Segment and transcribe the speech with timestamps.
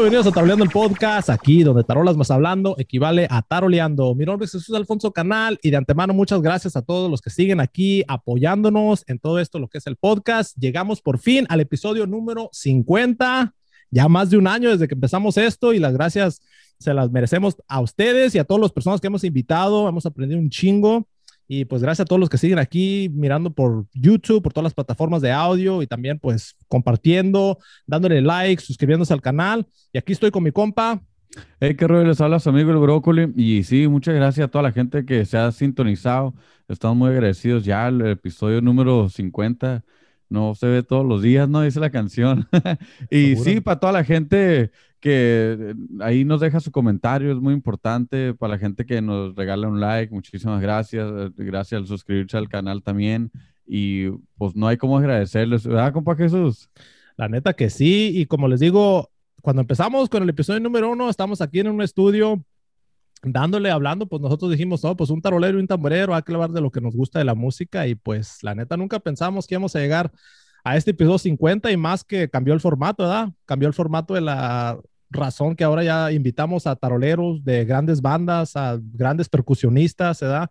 [0.00, 4.14] bienvenidos a Taroleando el Podcast, aquí donde tarolas más hablando equivale a taroleando.
[4.14, 7.28] Mi nombre es Jesús Alfonso Canal y de antemano muchas gracias a todos los que
[7.28, 10.56] siguen aquí apoyándonos en todo esto, lo que es el podcast.
[10.56, 13.54] Llegamos por fin al episodio número 50,
[13.90, 16.40] ya más de un año desde que empezamos esto y las gracias
[16.78, 19.86] se las merecemos a ustedes y a todas las personas que hemos invitado.
[19.86, 21.06] Hemos aprendido un chingo.
[21.52, 24.72] Y pues gracias a todos los que siguen aquí mirando por YouTube, por todas las
[24.74, 29.66] plataformas de audio y también pues compartiendo, dándole like, suscribiéndose al canal.
[29.92, 31.02] Y aquí estoy con mi compa.
[31.58, 33.32] Hey, qué rollo, les habla su amigo el Brócoli.
[33.34, 36.34] Y sí, muchas gracias a toda la gente que se ha sintonizado.
[36.68, 37.88] Estamos muy agradecidos ya.
[37.88, 39.82] El episodio número 50
[40.28, 41.62] no se ve todos los días, ¿no?
[41.62, 42.48] Dice la canción.
[43.10, 44.70] y sí, para toda la gente
[45.00, 49.34] que eh, ahí nos deja su comentario, es muy importante para la gente que nos
[49.34, 53.30] regala un like, muchísimas gracias, eh, gracias al suscribirse al canal también
[53.66, 56.68] y pues no hay cómo agradecerles, ¿verdad, compa Jesús?
[57.16, 59.10] La neta que sí, y como les digo,
[59.42, 62.44] cuando empezamos con el episodio número uno, estamos aquí en un estudio
[63.22, 66.50] dándole, hablando, pues nosotros dijimos, no, pues un tarolero y un tamborero, hay que hablar
[66.50, 69.54] de lo que nos gusta de la música y pues la neta nunca pensamos que
[69.54, 70.12] íbamos a llegar
[70.64, 73.30] a este episodio 50 y más que cambió el formato, ¿verdad?
[73.46, 74.78] Cambió el formato de la
[75.10, 80.50] razón que ahora ya invitamos a taroleros de grandes bandas, a grandes percusionistas, ¿verdad?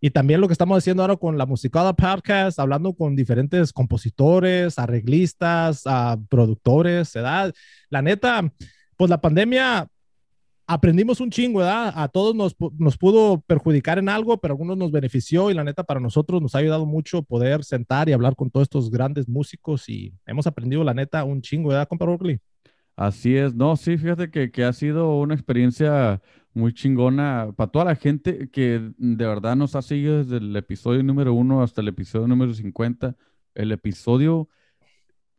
[0.00, 4.78] Y también lo que estamos haciendo ahora con la Musicada Podcast, hablando con diferentes compositores,
[4.78, 7.52] arreglistas, a productores, ¿verdad?
[7.90, 8.52] La neta,
[8.96, 9.88] pues la pandemia
[10.68, 11.92] aprendimos un chingo, ¿verdad?
[11.96, 15.64] A todos nos, nos, pudo perjudicar en algo, pero a algunos nos benefició y la
[15.64, 19.28] neta para nosotros nos ha ayudado mucho poder sentar y hablar con todos estos grandes
[19.28, 22.38] músicos y hemos aprendido la neta un chingo, ¿verdad, compa Berkeley?
[22.98, 26.20] Así es, no, sí, fíjate que, que ha sido una experiencia
[26.52, 31.04] muy chingona para toda la gente que de verdad nos ha seguido desde el episodio
[31.04, 33.14] número uno hasta el episodio número 50.
[33.54, 34.48] El episodio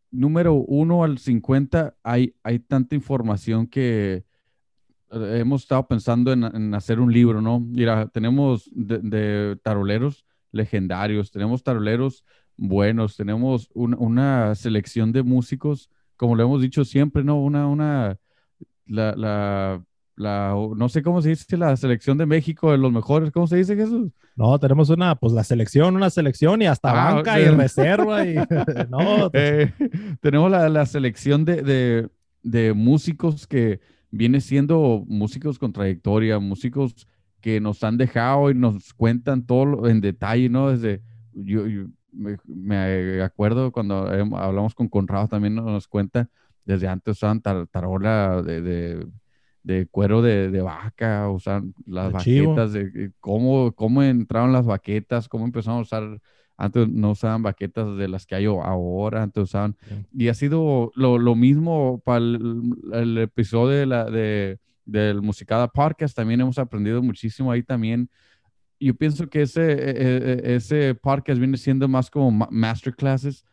[0.09, 4.23] número uno al 50 hay, hay tanta información que
[5.11, 7.59] eh, hemos estado pensando en, hacer un libro, ¿no?
[7.59, 10.23] Mira, tenemos de, taroleros
[10.53, 12.23] legendarios, tenemos taroleros
[12.55, 15.89] buenos, tenemos una selección de músicos
[16.19, 17.41] como lo hemos dicho siempre, ¿no?
[17.41, 18.17] Una, una,
[18.85, 19.81] la, la,
[20.17, 23.55] la, no sé cómo se dice la selección de México de los mejores, ¿cómo se
[23.55, 24.11] dice Jesús?
[24.35, 28.35] No, tenemos una, pues la selección, una selección y hasta ah, banca y reserva y,
[28.89, 29.31] no.
[29.31, 29.71] Eh,
[30.19, 32.09] tenemos la, la selección de, de,
[32.43, 33.79] de, músicos que
[34.11, 37.07] viene siendo músicos con trayectoria, músicos
[37.39, 40.69] que nos han dejado y nos cuentan todo en detalle, ¿no?
[40.69, 46.29] Desde, yo, yo me, acuerdo cuando hablamos con Conrado también nos cuenta,
[46.65, 49.05] desde antes usaban tarola de,
[49.63, 55.79] de, cuero de, vaca, usaban las baquetas, de, cómo, cómo entraron las baquetas, cómo empezaron
[55.79, 56.21] a usar,
[56.57, 59.75] antes no usaban baquetas de las que hay ahora, antes usaban,
[60.13, 66.41] y ha sido lo, mismo para el, episodio de la, de, del Musicada Podcast, también
[66.41, 68.09] hemos aprendido muchísimo ahí también
[68.79, 73.45] yo pienso que ese, e, e, e, ese podcast viene siendo más como masterclasses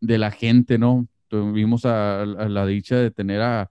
[0.00, 1.08] de la gente, ¿no?
[1.28, 3.70] Tuvimos a, la dicha de tener a,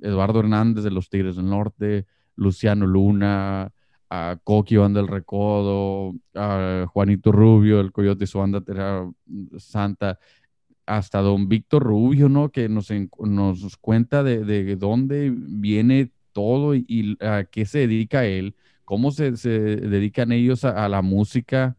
[0.00, 2.06] Eduardo Hernández de los Tigres del Norte,
[2.36, 3.72] Luciano Luna,
[4.10, 8.62] a Coqui Banda del Recodo, a Juanito Rubio, el Coyote su banda
[9.58, 10.18] Santa,
[10.86, 12.50] hasta don Víctor Rubio, ¿no?
[12.50, 18.24] Que nos, nos cuenta de, de dónde viene todo y, y, a qué se dedica
[18.24, 18.54] él
[18.88, 21.76] cómo se, dedican ellos a, la música,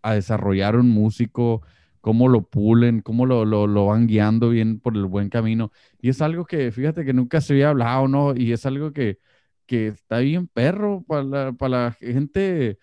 [0.00, 1.60] a desarrollar un músico,
[2.00, 5.72] cómo lo pulen, cómo lo, van guiando bien por el buen camino.
[6.00, 8.36] Y es algo que, fíjate que nunca se había hablado, ¿no?
[8.36, 9.18] Y es algo que,
[9.66, 12.78] que está bien perro para la, para la gente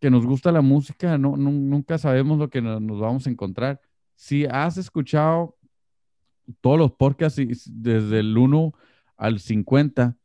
[0.00, 3.80] que nos gusta la música, no, nunca sabemos lo que nos, vamos a encontrar.
[4.16, 5.56] Si has escuchado
[6.60, 8.72] todos los podcasts desde el 1
[9.16, 10.16] al 50,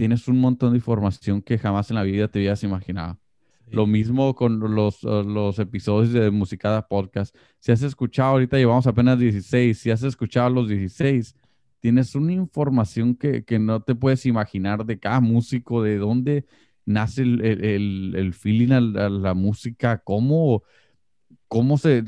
[0.00, 3.18] tienes un montón de información que jamás en la vida te habías imaginado.
[3.70, 7.36] Lo mismo con los, los episodios de Musicada Podcast.
[7.58, 11.36] Si has escuchado, ahorita llevamos apenas 16, si has escuchado los 16,
[11.80, 16.46] tienes una información que, que no te puedes imaginar de cada músico, de dónde
[16.86, 20.62] nace el, el, el feeling a la, música, cómo,
[21.46, 22.04] cómo se,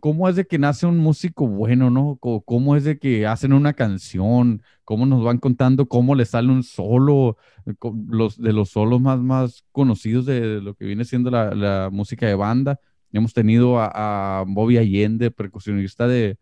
[0.00, 2.16] ¿Cómo es de que nace un músico bueno, no?
[2.20, 4.62] ¿Cómo es de que hacen una canción?
[4.84, 7.36] ¿Cómo nos van contando cómo le sale un solo?
[7.66, 7.74] Eh,
[8.08, 12.36] los, de los solos más, más conocidos de lo que viene siendo la, música de
[12.36, 12.78] banda.
[13.12, 16.38] Hemos tenido a, Bobby Allende, percusionista de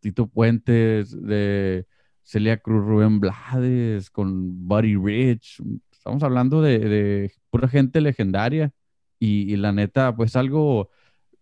[0.00, 1.86] Tito Puentes, de
[2.24, 5.62] Celia Cruz Rubén Blades, con Buddy Rich.
[5.92, 8.72] Estamos hablando de, pura gente legendaria.
[9.20, 10.90] Y, y la neta, pues algo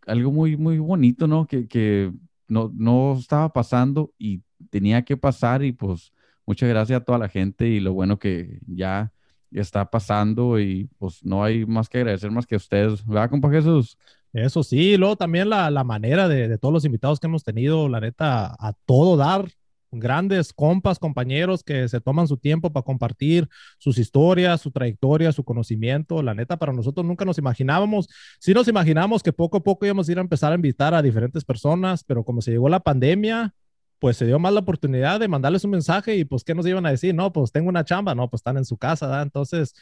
[0.06, 1.46] algo muy, muy bonito, ¿no?
[1.46, 2.12] Que, que
[2.48, 6.12] no, no estaba pasando y tenía que pasar y pues
[6.46, 9.12] muchas gracias a toda la gente y lo bueno que ya
[9.50, 13.50] está pasando y pues no hay más que agradecer más que a ustedes, ¿verdad, compa
[13.50, 13.98] Jesús?
[14.32, 17.88] Eso sí, luego también la, la manera de, de, todos los invitados que hemos tenido,
[17.88, 19.50] la neta, a todo dar,
[19.92, 23.48] grandes compas, compañeros que se toman su tiempo para compartir
[23.78, 26.22] sus historias, su trayectoria, su conocimiento.
[26.22, 28.08] La neta, para nosotros nunca nos imaginábamos,
[28.40, 31.02] sí nos imaginamos que poco a poco íbamos a ir a empezar a invitar a
[31.02, 33.54] diferentes personas, pero como se llegó la pandemia,
[33.98, 36.84] pues se dio más la oportunidad de mandarles un mensaje y pues, ¿qué nos iban
[36.86, 37.14] a decir?
[37.14, 39.22] No, pues tengo una chamba, no, pues están en su casa, ¿verdad?
[39.22, 39.74] Entonces,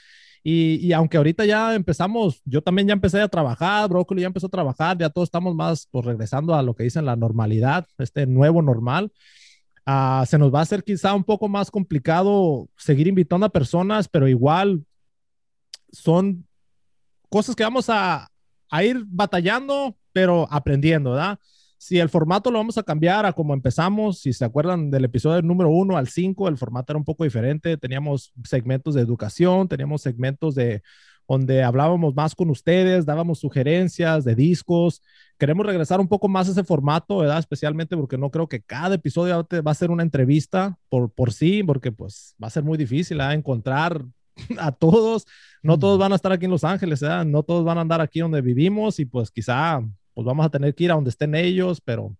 [0.42, 4.46] y, y, aunque ahorita ya empezamos, yo también ya empecé a trabajar, Brócoli ya empezó
[4.46, 8.26] a trabajar, ya todos estamos más, pues regresando a lo que dicen la normalidad, este
[8.26, 9.12] nuevo normal.
[9.90, 14.08] Uh, se nos va a hacer quizá un poco más complicado seguir invitando a personas,
[14.08, 14.84] pero igual
[15.90, 16.46] son
[17.28, 18.28] cosas que vamos a,
[18.70, 21.40] a ir batallando, pero aprendiendo, ¿verdad?
[21.76, 25.42] Si el formato lo vamos a cambiar a como empezamos, si se acuerdan del episodio
[25.42, 27.76] número 1 al 5, el formato era un poco diferente.
[27.76, 30.82] Teníamos segmentos de educación, teníamos segmentos de
[31.30, 35.00] donde hablábamos más con ustedes, dábamos sugerencias de discos.
[35.38, 37.38] Queremos regresar un poco más a ese formato, ¿verdad?
[37.38, 41.62] Especialmente porque no creo que cada episodio va a ser una entrevista por, por sí,
[41.62, 43.34] porque pues va a ser muy difícil ¿verdad?
[43.34, 44.04] encontrar
[44.58, 45.24] a todos.
[45.62, 47.24] No todos van a estar aquí en Los Ángeles, ¿verdad?
[47.24, 49.80] No todos van a andar aquí donde vivimos y pues quizá
[50.14, 52.12] pues vamos a tener que ir a donde estén ellos, pero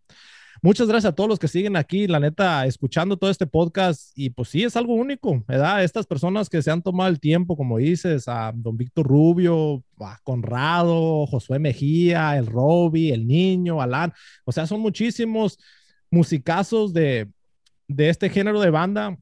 [0.63, 4.31] muchas gracias a todos los que siguen aquí, la neta, escuchando todo este podcast y
[4.31, 5.83] pues sí, es algo único, ¿verdad?
[5.83, 10.19] Estas personas que se han tomado el tiempo, como dices, a don Víctor Rubio, a
[10.23, 14.13] Conrado, Josué Mejía, el Robbie, el Niño, Alan,
[14.45, 15.59] o sea, son muchísimos
[16.11, 17.29] musicazos de,
[17.89, 19.19] de este género de banda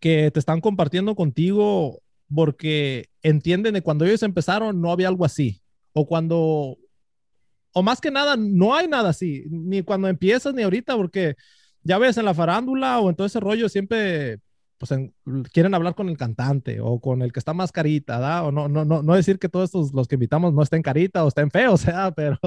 [0.00, 2.02] que te están compartiendo contigo
[2.34, 5.62] porque entienden que cuando ellos empezaron no había algo así.
[5.92, 6.76] O cuando
[7.74, 11.34] o más que nada, no hay nada así, ni cuando empiezas ni ahorita, porque
[11.82, 14.38] ya ves en la farándula o en todo ese rollo siempre
[14.78, 14.92] pues
[15.52, 18.42] quieren hablar con el cantante o con el que está más carita, ¿da?
[18.42, 21.24] O no, no, no, no decir que todos estos, los que invitamos no estén carita
[21.24, 22.38] o estén feos, sea, pero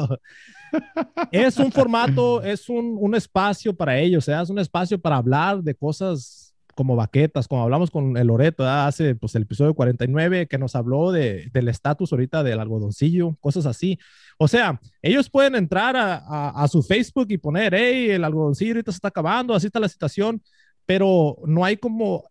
[1.31, 5.61] es un formato, es un, un espacio para ellos, sea, es un espacio para hablar
[5.63, 6.46] de cosas
[6.77, 11.11] como baquetas, como hablamos con el Loreto hace pues el episodio 49 que nos habló
[11.11, 13.97] de, del estatus ahorita del algodoncillo, cosas así.
[14.37, 18.91] O sea, ellos pueden entrar a, a, su Facebook y poner, hey, el algodoncillo ahorita
[18.91, 20.39] se está acabando, así está la situación,
[20.85, 22.25] pero no hay como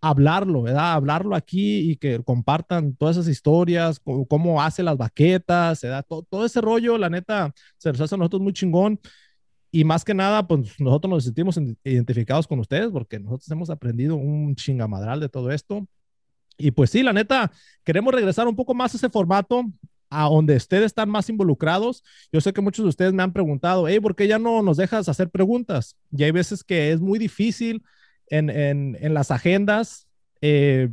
[0.00, 0.94] hablarlo, ¿verdad?
[0.94, 6.04] Hablarlo aquí y que compartan todas esas historias, cómo, hace las baquetas, ¿verdad?
[6.06, 8.98] Todo, todo, ese rollo, la neta, se nos hace a nosotros muy chingón.
[9.74, 14.14] Y más que nada, pues nosotros nos sentimos identificados con ustedes porque nosotros hemos aprendido
[14.14, 15.84] un chingamadral de todo esto.
[16.56, 17.50] Y pues sí, la neta,
[17.82, 19.64] queremos regresar un poco más a ese formato
[20.10, 22.04] a donde ustedes están más involucrados.
[22.32, 24.76] Yo sé que muchos de ustedes me han preguntado, hey, ¿por qué ya no nos
[24.76, 25.96] dejas hacer preguntas?
[26.16, 27.82] Y hay veces que es muy difícil
[28.28, 30.06] en, en, en las agendas.
[30.40, 30.88] Eh,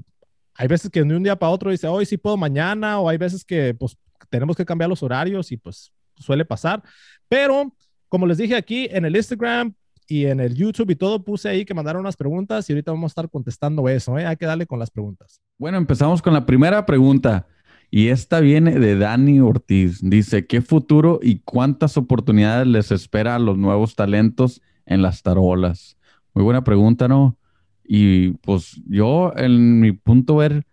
[0.55, 3.19] hay veces que de un día para otro dice, hoy sí puedo mañana, o hay
[3.19, 3.95] veces que pues
[4.31, 6.81] tenemos que cambiar los horarios y pues suele pasar.
[7.29, 7.75] Pero
[8.11, 9.73] como les dije aquí en el Instagram
[10.05, 13.09] y en el YouTube y todo, puse ahí que mandaron unas preguntas y ahorita vamos
[13.09, 14.19] a estar contestando eso.
[14.19, 14.25] ¿eh?
[14.25, 15.39] Hay que darle con las preguntas.
[15.57, 17.47] Bueno, empezamos con la primera pregunta.
[17.89, 20.01] Y esta viene de Dani Ortiz.
[20.01, 25.97] Dice, ¿qué futuro y cuántas oportunidades les espera a los nuevos talentos en las tarolas?
[26.33, 27.37] Muy buena pregunta, ¿no?
[27.85, 30.65] Y pues yo, en mi punto ver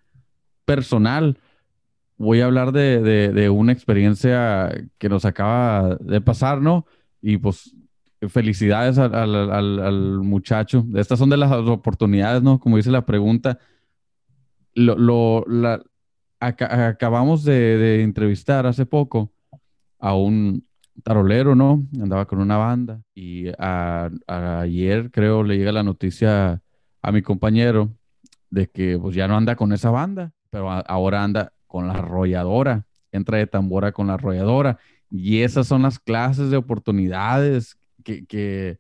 [0.64, 1.38] personal,
[2.16, 6.84] voy a hablar de, de, de una experiencia que nos acaba de pasar, ¿no?
[7.20, 7.74] Y pues
[8.28, 10.84] felicidades al, al, al, muchacho.
[10.94, 12.58] Estas son de las oportunidades, ¿no?
[12.58, 13.58] Como dice la pregunta.
[14.74, 15.80] Lo, lo la,
[16.40, 19.32] acabamos de, entrevistar hace poco
[19.98, 20.66] a un
[21.02, 21.86] tarolero, ¿no?
[22.00, 23.46] Andaba con una banda y
[24.26, 26.62] ayer creo le llega la noticia
[27.02, 27.92] a mi compañero
[28.50, 32.86] de que pues ya no anda con esa banda, pero ahora anda con la arrolladora,
[33.12, 34.78] entra de tambora con la arrolladora
[35.10, 38.78] y esas son las clases de oportunidades que, que,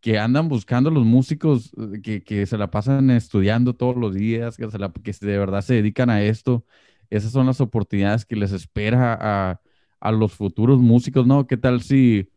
[0.00, 4.56] que andan buscando los músicos eh, que, que, se la pasan estudiando todos los días,
[4.56, 6.64] que, se la, que de verdad se dedican a esto.
[7.10, 9.60] Esas son las oportunidades que les espera a,
[10.00, 11.46] a los futuros músicos, ¿no?
[11.46, 12.28] ¿Qué tal si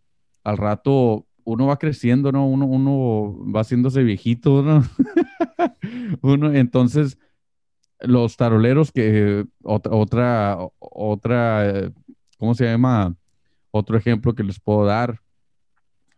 [0.44, 2.48] al rato uno va creciendo, ¿no?
[2.48, 4.84] Uno, uno va haciéndose viejito, ¿no?
[6.22, 7.18] uno, entonces,
[8.00, 11.92] los taroleros que otra, otra, otra, eh,
[12.38, 13.16] ¿cómo se llama?
[13.78, 15.20] Otro ejemplo que les puedo dar,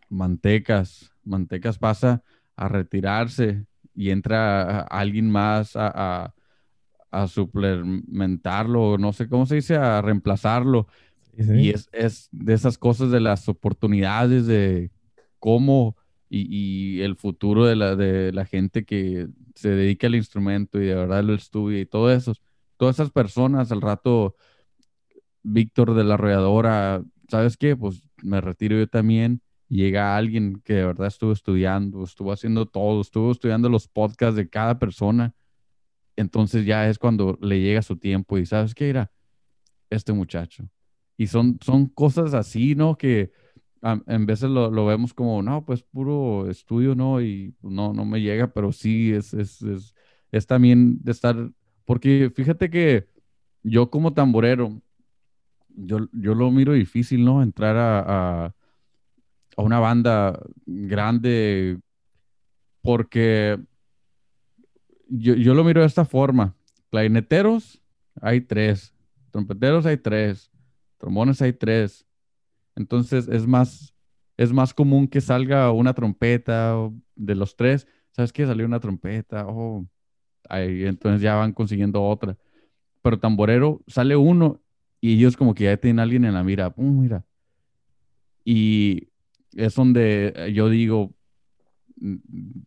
[0.10, 1.12] Mantecas.
[1.24, 2.22] Mantecas pasa
[2.56, 6.36] a retirarse y entra alguien más a,
[7.28, 10.88] suplementarlo, no sé cómo se dice, a reemplazarlo.
[11.36, 14.92] Y es, de esas cosas de las oportunidades de
[15.40, 15.98] cómo
[16.30, 20.94] y, el futuro de la, de la gente que se dedica al instrumento y de
[20.94, 22.34] verdad lo estudia y todo eso.
[22.78, 24.36] Todas esas personas al rato,
[25.42, 27.76] Víctor de la arrolladora, ¿sabes qué?
[27.76, 29.42] Pues me retiro yo también.
[29.70, 34.50] Llega alguien que de verdad estuvo estudiando, estuvo haciendo todo, estuvo estudiando los podcasts de
[34.50, 35.34] cada persona.
[36.16, 38.90] Entonces ya es cuando le llega su tiempo y ¿sabes qué?
[38.90, 39.12] Era
[39.90, 40.70] este muchacho.
[41.18, 42.98] Y son, son cosas así, ¿no?
[42.98, 43.32] Que
[43.82, 47.22] en veces lo, lo, vemos como, no, pues puro estudio, ¿no?
[47.22, 49.96] Y no, no me llega, pero sí es, es, es,
[50.32, 51.52] es también de estar,
[51.86, 53.08] porque fíjate que
[53.64, 54.82] yo como tamborero,
[55.78, 57.42] yo, yo lo miro difícil, ¿no?
[57.42, 58.54] Entrar a, a,
[59.62, 61.80] una banda grande
[62.82, 63.60] porque
[65.08, 66.56] yo, yo, lo miro de esta forma.
[66.90, 67.82] Clarineteros
[68.22, 68.94] hay tres,
[69.32, 70.52] trompeteros hay tres,
[70.98, 72.06] trombones hay tres,
[72.76, 73.94] entonces es más,
[74.38, 76.76] es más común que salga una trompeta
[77.16, 77.88] de los tres.
[78.12, 78.46] ¿Sabes qué?
[78.46, 79.46] Salió una trompeta.
[79.48, 79.86] Oh,
[80.48, 82.38] ahí, entonces ya van consiguiendo otra.
[83.02, 84.62] Pero tamborero sale uno
[85.00, 86.74] y ellos como que ya tienen a alguien en la mira.
[86.78, 87.26] mira.
[88.44, 89.10] Y
[89.56, 91.14] es donde yo digo,
[92.00, 92.16] mm,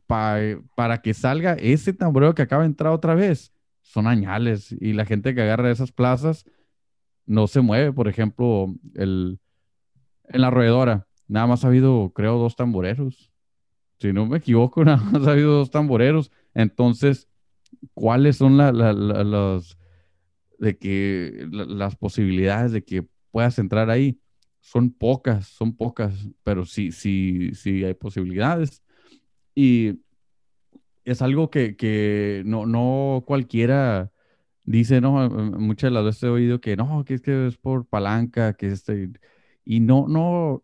[0.06, 4.72] para que salga ese tamborero que acaba de entrar otra vez, son añales.
[4.80, 6.44] Y la gente que agarra esas plazas
[7.26, 7.92] no se mueve.
[7.92, 9.40] Por ejemplo, el,
[10.28, 13.32] en la roedora, nada más ha habido, creo, dos tamboreros.
[13.98, 16.30] Si no me equivoco, nada más ha habido dos tamboreros.
[16.54, 17.28] Entonces,
[17.94, 19.76] ¿cuáles son las
[20.60, 24.20] de que las posibilidades de que puedas entrar ahí?
[24.60, 28.82] Son pocas, son pocas, pero sí, sí, sí hay posibilidades.
[29.54, 30.00] Y
[31.04, 34.12] es algo que, no, no cualquiera
[34.64, 37.86] dice, no, muchas de las veces he oído que no, que es que es por
[37.86, 39.10] palanca, que este
[39.64, 40.62] y no, no,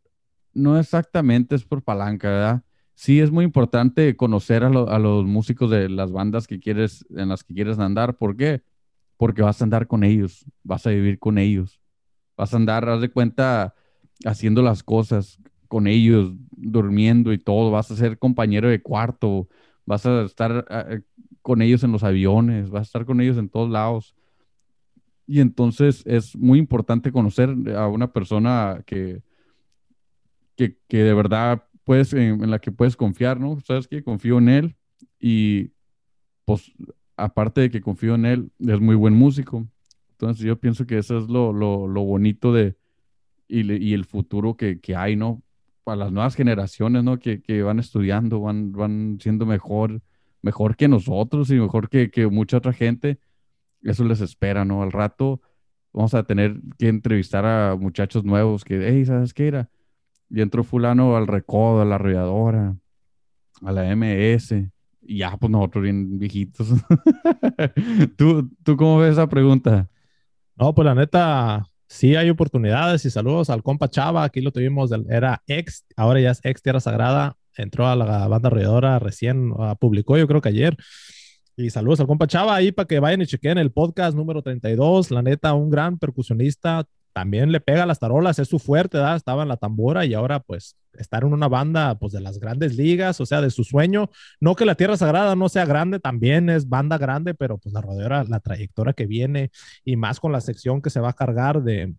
[0.53, 2.63] no exactamente es por palanca, ¿verdad?
[2.95, 7.45] Sí es muy importante conocer a, los músicos de las bandas que quieres, en las
[7.45, 8.17] que quieres andar.
[8.17, 8.63] ¿Por qué?
[9.17, 11.81] Porque vas a andar con ellos, vas a vivir con ellos,
[12.37, 13.75] vas a andar, haz de cuenta,
[14.25, 19.49] haciendo las cosas con ellos, durmiendo y todo, vas a ser compañero de cuarto,
[19.85, 21.03] vas a estar ah, eh,
[21.43, 24.15] con ellos en los aviones, vas a estar con ellos en todos lados.
[25.27, 29.23] Y entonces es muy importante conocer a una persona que,
[30.57, 33.61] que, de verdad puedes, en, la que puedes confiar, ¿no?
[33.61, 34.77] Sabes que confío en él
[35.19, 35.73] y
[36.45, 36.73] pues
[37.17, 39.67] aparte de que confío en él, es muy buen músico.
[40.13, 42.77] Entonces yo pienso que eso es lo, bonito de
[43.49, 45.43] y, el futuro que, hay, ¿no?
[45.85, 47.19] Para las nuevas generaciones, ¿no?
[47.19, 50.03] Que, van estudiando, van, van siendo mejor,
[50.43, 53.19] mejor que nosotros y mejor que, que mucha otra gente
[53.83, 54.83] eso les espera, ¿no?
[54.83, 55.41] Al rato
[55.93, 59.71] vamos a tener que entrevistar a muchachos nuevos que, hey, ¿sabes qué era?
[60.29, 62.77] Y entró fulano al recodo, a la arrolladora,
[63.63, 64.69] a la MS,
[65.09, 66.69] ya, pues nosotros bien viejitos.
[68.17, 69.89] ¿Tú, ¿Tú cómo ves esa pregunta?
[70.57, 74.91] No, pues la neta, sí hay oportunidades y saludos al compa Chava, aquí lo tuvimos,
[75.09, 79.77] era ex, ahora ya es ex Tierra Sagrada, entró a la banda arrolladora recién, uh,
[79.79, 80.77] publicó yo creo que ayer,
[81.59, 85.11] y saludos al compa Chava ahí para que vayan y chequen el podcast número 32.
[85.11, 86.87] La neta, un gran percusionista.
[87.17, 89.17] También le pega las tarolas, es su fuerte, ¿verdad?
[89.17, 92.77] Estaba en la tambora y ahora pues estar en una banda pues de las grandes
[92.77, 94.11] ligas, o sea, de su sueño.
[94.39, 97.81] No que la Tierra Sagrada no sea grande, también es banda grande, pero pues la
[97.81, 99.51] rodera, la trayectoria que viene
[99.83, 101.95] y más con la sección que se va a cargar de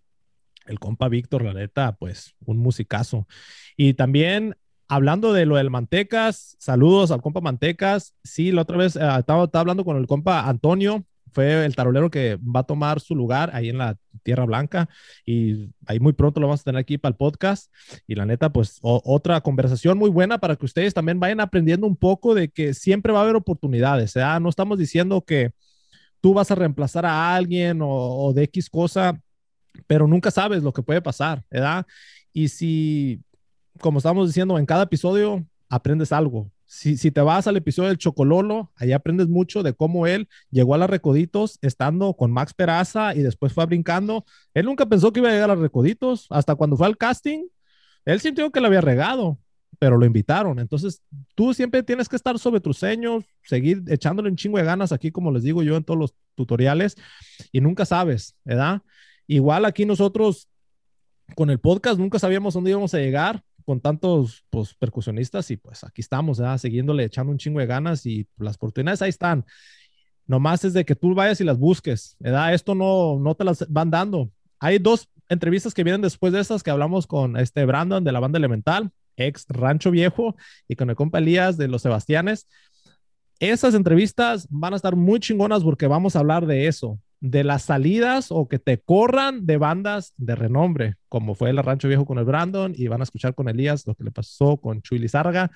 [0.67, 3.27] el compa Víctor, la neta, pues un musicazo.
[3.75, 4.55] Y también
[4.87, 8.13] hablando de lo del Mantecas, saludos al compa Mantecas.
[8.23, 11.05] Sí, la otra vez eh, estaba, hablando con el compa Antonio,
[11.37, 14.89] fue el tarolero que va a tomar su lugar ahí en la Tierra Blanca
[15.23, 17.71] y ahí muy pronto lo vamos a tener aquí para el podcast.
[18.07, 21.95] Y la neta, pues otra conversación muy buena para que ustedes también vayan aprendiendo un
[21.95, 24.15] poco de que siempre va a haber oportunidades.
[24.15, 24.23] ¿eh?
[24.41, 25.51] No estamos diciendo que
[26.21, 29.21] tú vas a reemplazar a alguien o, o de X cosa,
[29.85, 31.85] pero nunca sabes lo que puede pasar, ¿verdad?
[32.33, 33.21] Y si
[33.79, 36.49] como estamos diciendo, en cada episodio aprendes algo.
[36.69, 40.75] Si, si, te vas al episodio del Chocololo, ahí aprendes mucho de cómo él llegó
[40.75, 44.25] a las Recoditos estando con Max Peraza y después fue brincando.
[44.53, 46.27] Él nunca pensó que iba a llegar a las Recoditos.
[46.29, 47.45] Hasta cuando fue al casting,
[48.03, 49.39] él sintió que le había regado,
[49.79, 50.59] pero lo invitaron.
[50.59, 51.01] Entonces,
[51.35, 55.09] tú siempre tienes que estar sobre tus seños, seguir echándole un chingo de ganas aquí,
[55.09, 56.97] como les digo yo en todos los tutoriales,
[57.53, 58.81] y nunca sabes, ¿verdad?
[59.25, 60.49] Igual aquí nosotros
[61.33, 65.83] con el podcast nunca sabíamos dónde íbamos a llegar con tantos pues, percusionistas y pues
[65.83, 66.57] aquí estamos, ¿verdad?
[66.57, 69.45] siguiéndole echando un chingo de ganas y las oportunidades ahí están.
[70.25, 72.53] Nomás es de que tú vayas y las busques, ¿verdad?
[72.53, 74.31] Esto no, no te las van dando.
[74.59, 78.21] Hay dos entrevistas que vienen después de esas que hablamos con este Brandon de la
[78.21, 78.89] banda Elemental.
[79.17, 80.37] ex Rancho Viejo,
[80.69, 82.47] y con el compa Elías de los Sebastianes.
[83.37, 87.63] Esas entrevistas van a estar muy chingonas porque vamos a hablar de eso, de las
[87.63, 92.17] salidas o que te corran de bandas de renombre, como fue el Rancho Viejo con
[92.17, 95.51] el Brandon, y van a escuchar con Elías lo que le pasó con Chuy Lizarga.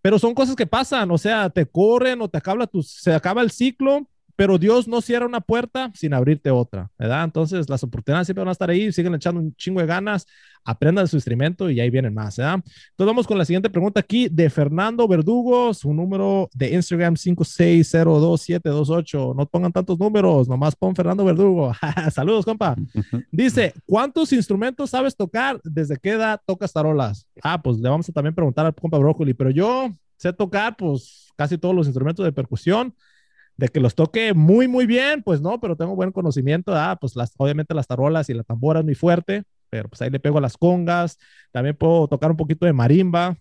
[0.00, 3.42] Pero son cosas que pasan, o sea, te corren o te acaba tu, se acaba
[3.42, 7.24] el ciclo pero Dios no cierra una puerta sin abrirte otra, ¿verdad?
[7.24, 10.26] Entonces las oportunidades siempre van a estar ahí, siguen echando un chingo de ganas,
[10.64, 12.54] aprendan su instrumento y ahí vienen más, ¿verdad?
[12.54, 19.36] Entonces vamos con la siguiente pregunta aquí de Fernando Verdugo, su número de Instagram 5602728.
[19.36, 21.72] No pongan tantos números, nomás pon Fernando Verdugo.
[22.12, 22.74] Saludos, compa.
[23.30, 25.60] Dice, ¿cuántos instrumentos sabes tocar?
[25.62, 27.28] ¿Desde qué edad tocas tarolas?
[27.42, 31.28] Ah, pues le vamos a también preguntar al compa Brócoli, pero yo sé tocar pues
[31.36, 32.94] casi todos los instrumentos de percusión
[33.56, 37.16] de que los toque muy, muy bien, pues no, pero tengo buen conocimiento, ah, pues
[37.16, 40.38] las, obviamente las tarolas y la tambora es muy fuerte, pero pues ahí le pego
[40.38, 41.18] a las congas,
[41.52, 43.36] también puedo tocar un poquito de marimba,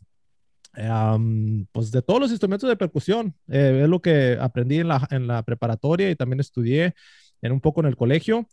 [1.72, 5.28] pues de todos los instrumentos de percusión, eh, es lo que aprendí en la, en
[5.28, 6.94] la preparatoria y también estudié
[7.42, 8.48] en un poco en el colegio.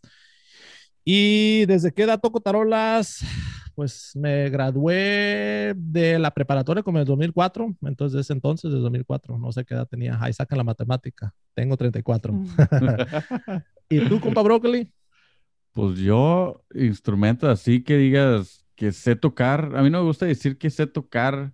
[1.03, 3.23] Y desde qué edad toco tarolas,
[3.75, 9.37] pues me gradué de la preparatoria como en el 2004, entonces desde entonces, desde 2004,
[9.37, 12.33] no sé qué edad tenía, ahí sacan la matemática, tengo 34.
[12.33, 12.45] Mm.
[13.89, 14.91] ¿Y tú, compa Broccoli?
[15.73, 20.57] Pues yo, instrumentos así que digas que sé tocar, a mí no me gusta decir
[20.57, 21.53] que sé tocar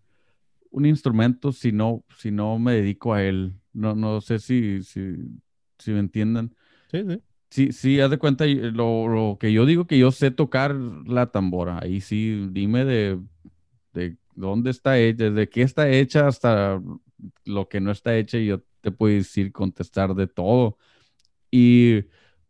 [0.72, 3.54] un instrumento si no, si no me dedico a él.
[3.74, 5.16] No, no sé si, si,
[5.78, 6.56] si me entiendan.
[6.92, 7.22] Sí, sí.
[7.50, 11.80] Sí, sí, haz de cuenta, lo, que yo digo que yo sé tocar la tambora.
[11.82, 13.20] Ahí sí, dime de,
[13.94, 16.82] de dónde está hecha, de qué está hecha hasta
[17.46, 20.78] lo que no está hecha y yo te puedo decir, contestar de todo.
[21.52, 22.06] Y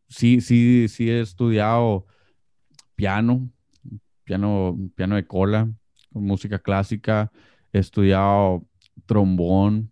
[0.10, 2.06] sí, sí, sí he estudiado
[2.96, 3.50] piano,
[4.24, 5.70] piano, piano de cola,
[6.12, 7.32] música clásica,
[7.72, 8.66] he estudiado
[9.06, 9.92] trombón,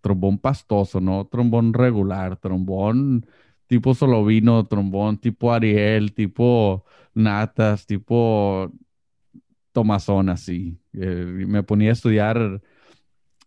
[0.00, 1.26] trombón pastoso, ¿no?
[1.26, 3.26] Trombón regular, trombón
[3.72, 8.70] tipo Solovino, trombón, tipo Ariel, tipo Natas, tipo
[9.72, 10.78] Tomazón, así.
[10.92, 12.60] Eh, me ponía a estudiar,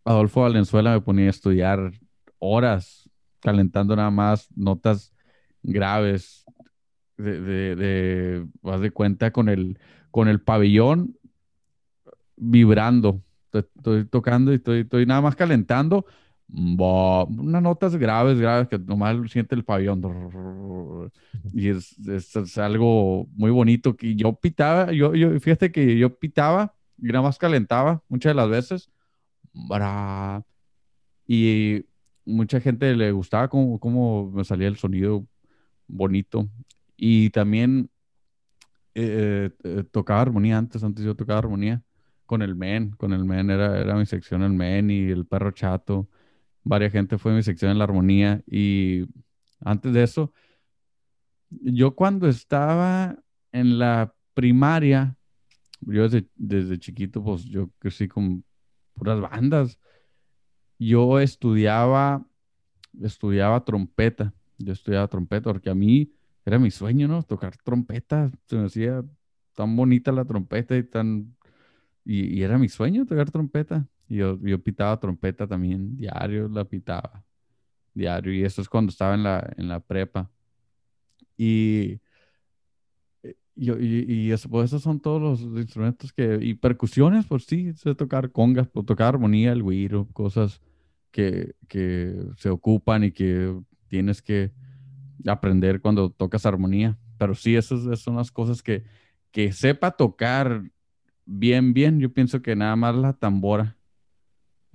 [0.04, 1.92] Adolfo Valenzuela me ponía a estudiar
[2.40, 3.08] horas,
[3.40, 5.14] calentando nada más notas
[5.62, 6.44] graves,
[7.18, 9.78] de, de, de vas de cuenta con el,
[10.10, 11.16] con el pabellón
[12.36, 13.22] vibrando.
[13.54, 16.08] Estoy, tocando y estoy, estoy nada más calentando
[16.48, 21.12] unas notas graves, graves, que nomás siente el pabellón.
[21.54, 23.96] Y es, es, algo muy bonito.
[23.96, 28.36] Que yo pitaba, yo, yo, fíjate que yo pitaba y nada más calentaba muchas de
[28.36, 28.92] las veces.
[31.28, 31.86] Y
[32.26, 35.26] mucha gente le gustaba cómo, cómo me salía el sonido
[35.88, 36.48] bonito.
[36.98, 37.90] Y también
[38.94, 41.82] eh, eh, tocaba armonía antes, antes yo tocaba armonía
[42.26, 45.52] con el men, con el men, era, era mi sección el men y el perro
[45.52, 46.10] chato
[46.66, 49.06] varias gente fue mi sección en la armonía y
[49.62, 50.34] antes de eso,
[51.50, 53.18] yo cuando estaba
[53.52, 55.16] en la primaria,
[55.82, 58.44] yo desde, chiquito, pues yo crecí con
[58.94, 59.80] puras bandas.
[60.78, 62.26] Yo estudiaba,
[63.02, 66.12] estudiaba trompeta, yo estudiaba trompeta porque a mí
[66.46, 67.24] era mi sueño, ¿no?
[67.24, 69.04] Tocar trompeta, se me hacía
[69.54, 71.36] tan bonita la trompeta y tan...
[72.04, 73.88] y era mi sueño tocar trompeta.
[74.08, 77.24] Yo, yo pitaba trompeta también, diario la pitaba,
[77.94, 78.34] diario.
[78.34, 80.30] Y eso es cuando estaba en la, en la prepa.
[81.38, 82.00] Y,
[83.24, 87.74] eh, yo, y, eso, pues esos son todos los instrumentos que, y percusiones, pues sí,
[87.74, 90.62] sé tocar congas, puedo tocar armonía, el güiro, cosas
[91.12, 94.52] que, que se ocupan y que tienes que
[95.26, 96.98] aprender cuando tocas armonía.
[97.18, 98.84] Pero sí, esas, esas son las cosas que,
[99.32, 100.64] que sepa tocar
[101.26, 102.00] bien, bien.
[102.00, 103.75] Yo pienso que nada más la tambora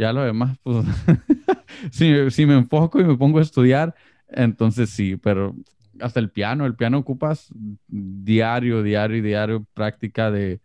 [0.01, 0.87] ya lo demás, pues,
[2.33, 3.95] si, me enfoco y me pongo a estudiar,
[4.29, 5.55] entonces sí, pero
[6.01, 7.53] hasta el piano, el piano ocupas
[7.87, 10.63] diario, diario, diario, práctica de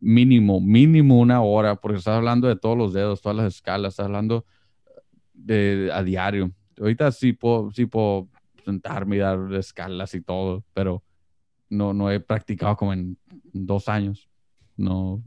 [0.00, 4.06] mínimo, mínimo una hora, porque estás hablando de todos los dedos, todas las escalas, estás
[4.06, 4.44] hablando
[5.32, 6.50] de, a diario.
[6.80, 8.28] Ahorita sí puedo, sí puedo
[8.64, 11.04] sentarme y dar escalas y todo, pero
[11.68, 13.16] no, no he practicado como en
[13.52, 14.31] dos años.
[14.82, 15.22] No,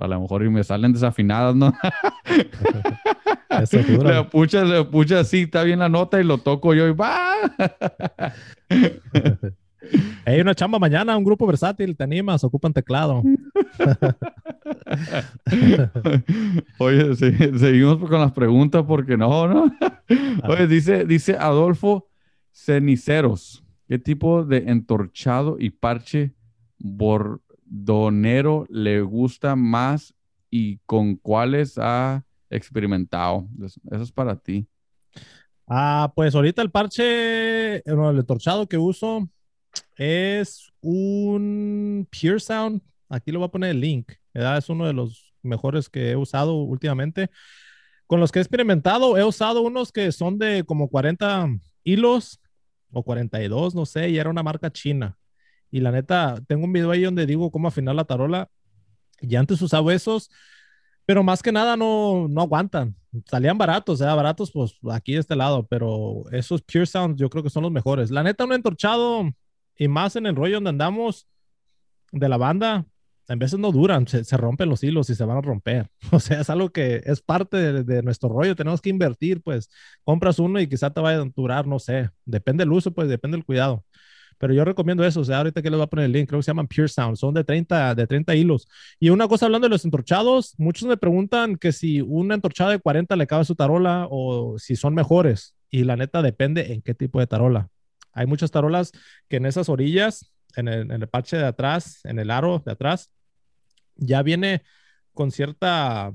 [0.00, 1.74] a lo mejor y me salen desafinadas, ¿no?
[4.04, 7.18] le pucha, le pucha así, está bien la nota y lo toco yo y va.
[10.24, 13.24] Hay una chamba mañana, un grupo versátil, te animas, ocupan teclado.
[16.78, 19.76] Oye, seguimos con las preguntas porque no, ¿no?
[20.44, 22.06] Oye, dice, dice Adolfo
[22.52, 26.32] Ceniceros, ¿qué tipo de entorchado y parche
[26.78, 27.40] bor
[27.70, 30.12] donero le gusta más
[30.50, 33.48] y con cuáles ha experimentado.
[33.64, 34.66] Eso es para ti.
[35.66, 39.28] Ah, pues ahorita el parche, el entorchado que uso
[39.96, 42.82] es un Pure Sound.
[43.08, 44.12] Aquí lo voy a poner el link.
[44.34, 47.30] Es uno de los mejores que he usado últimamente.
[48.08, 51.48] Con los que he experimentado, he usado unos que son de como 40
[51.84, 52.40] hilos
[52.90, 55.16] o 42, no sé, y era una marca china.
[55.70, 58.48] Y la neta, tengo un video ahí donde digo cómo afinar la tarola.
[59.20, 60.30] Y antes usaba esos,
[61.06, 62.96] pero más que nada no, no aguantan.
[63.26, 67.42] Salían baratos, sea, baratos pues aquí de este lado, pero esos Pure Sounds yo creo
[67.42, 68.10] que son los mejores.
[68.10, 69.28] La neta, un entorchado
[69.76, 71.26] y más en el rollo donde andamos
[72.12, 72.86] de la banda,
[73.28, 75.88] en veces no duran, se, rompen los hilos y se van a romper.
[76.12, 78.56] O sea, es algo que es parte de, de, nuestro rollo.
[78.56, 79.70] Tenemos que invertir, pues
[80.02, 82.10] compras uno y quizá te vaya a durar, no sé.
[82.24, 83.84] Depende del uso, pues depende del cuidado.
[84.40, 85.20] Pero yo recomiendo eso.
[85.20, 86.88] O sea, ahorita que les voy a poner el link, creo que se llaman Pure
[86.88, 87.16] Sound.
[87.18, 88.66] Son de 30, de 30 hilos.
[88.98, 92.78] Y una cosa hablando de los entorchados, muchos me preguntan que si un entorchado de
[92.78, 95.56] 40 le cabe su tarola o si son mejores.
[95.68, 97.68] Y la neta depende en qué tipo de tarola.
[98.14, 98.92] Hay muchas tarolas
[99.28, 103.10] que en esas orillas, en el, parche de atrás, en el aro de atrás,
[103.96, 104.62] ya viene
[105.12, 106.14] con cierta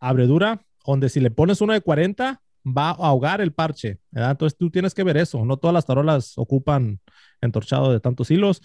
[0.00, 3.98] abredura, donde si le pones uno de 40, va a ahogar el parche.
[4.12, 5.44] Entonces tú tienes que ver eso.
[5.44, 7.00] No todas las tarolas ocupan
[7.40, 8.62] entorchado de tantos hilos.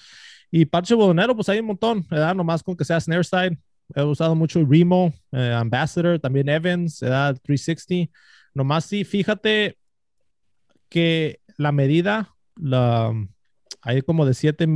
[0.52, 2.34] Y parche bodonero, pues hay un montón, ¿verdad?
[2.36, 3.58] Nomás con que sea snare side.
[3.96, 7.38] He usado mucho Remo, eh, Ambassador, también Evans, ¿verdad?
[7.44, 8.12] 360.
[8.54, 9.78] Nomás sí, fíjate
[10.90, 13.14] que la medida, la,
[13.82, 14.68] hay como de 7,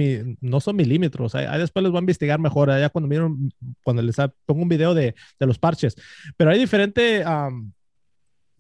[0.41, 3.51] no son milímetros, ahí, después les voy a investigar mejor, ya cuando miren,
[3.83, 5.95] cuando les pongo un video de, de los parches,
[6.37, 7.23] pero hay diferente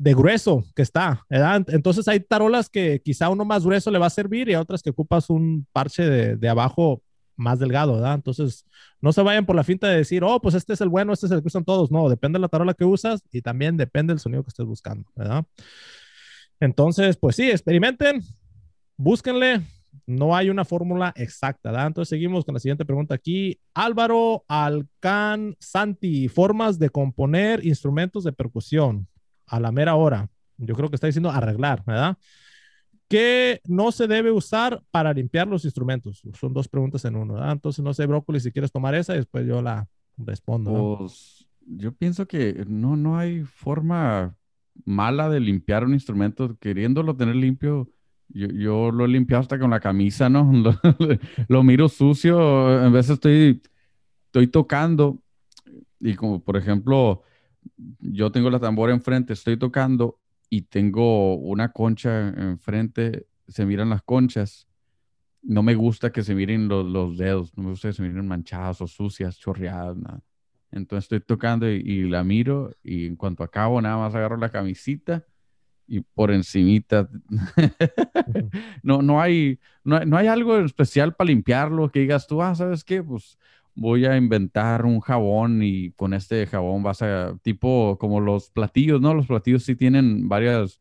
[0.03, 1.63] de grueso que está, ¿verdad?
[1.69, 4.89] Entonces hay tarolas que quizá uno más grueso le va a servir y otras que
[4.89, 7.01] ocupas un parche de, de abajo
[7.37, 8.05] más delgado.
[8.13, 8.65] Entonces,
[8.99, 11.27] no se vayan por la finta de decir, oh, pues este es el bueno, este
[11.27, 11.89] es el que usan todos.
[11.89, 15.09] No, depende de la tarola que usas y también depende del sonido que estés buscando.
[16.59, 18.21] Entonces, pues sí, experimenten,
[18.97, 19.61] búsquenle,
[20.05, 21.69] no hay una fórmula exacta.
[21.87, 23.57] Entonces seguimos con la siguiente pregunta aquí.
[23.73, 29.07] Álvaro Alcan Santi, formas de componer instrumentos de percusión
[29.47, 30.29] a la mera hora.
[30.57, 32.17] Yo creo que está diciendo arreglar, ¿verdad?
[33.07, 36.21] ¿Qué no se debe usar para limpiar los instrumentos?
[36.39, 37.51] Son dos preguntas en uno, ¿verdad?
[37.51, 40.97] Entonces no sé, Brócoli, si quieres tomar esa y después yo la respondo.
[40.97, 44.35] Pues yo pienso que no, no hay forma
[44.85, 46.57] mala de limpiar un instrumento.
[46.59, 47.89] Queriéndolo tener limpio,
[48.29, 50.51] yo, lo he limpiado hasta con la camisa, ¿no?
[51.47, 53.61] Lo, miro sucio, en vez estoy,
[54.25, 55.19] estoy tocando
[55.99, 57.23] y como por ejemplo,
[57.99, 64.03] yo tengo la tambora enfrente, estoy tocando y tengo una concha enfrente, se miran las
[64.03, 64.67] conchas.
[65.41, 68.81] No me gusta que se miren los, dedos, no me gusta que se miren manchadas
[68.81, 70.21] o sucias, chorreadas, nada.
[70.71, 74.49] Entonces estoy tocando y, y, la miro y en cuanto acabo nada más agarro la
[74.49, 75.25] camisita
[75.87, 77.09] y por encimita.
[78.83, 83.03] no, no, hay, no, hay algo especial para limpiarlo que digas tú, ah, ¿sabes qué?
[83.03, 83.37] Pues
[83.75, 89.01] voy a inventar un jabón y con este jabón vas a, tipo como los platillos,
[89.01, 89.13] ¿no?
[89.13, 90.79] Los platillos sí tienen varias,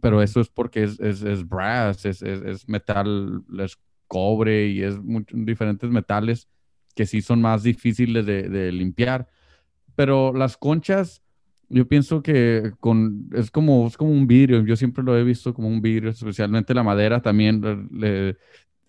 [0.00, 4.96] pero eso es porque es, es, brass, es, es, metal, es cobre y es
[5.32, 6.48] diferentes metales
[6.94, 9.28] que sí son más difíciles de, de limpiar.
[9.94, 11.22] Pero las conchas
[11.68, 15.52] yo pienso que con, es, como, es como un vidrio, yo siempre lo he visto
[15.54, 17.62] como un vidrio, especialmente la madera también,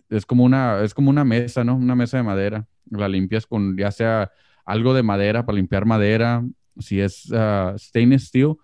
[0.08, 1.76] es, como una, es como una mesa, ¿no?
[1.76, 4.30] Una mesa de madera, la limpias con ya sea
[4.64, 6.44] algo de madera para limpiar madera,
[6.78, 8.56] si es uh, stainless steel.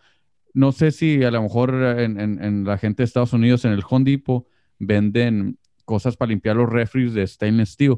[0.52, 3.82] No sé si a lo mejor en, en, la gente de Estados Unidos, en el
[3.88, 4.22] Home
[4.78, 7.96] venden cosas para limpiar los refries de stainless steel.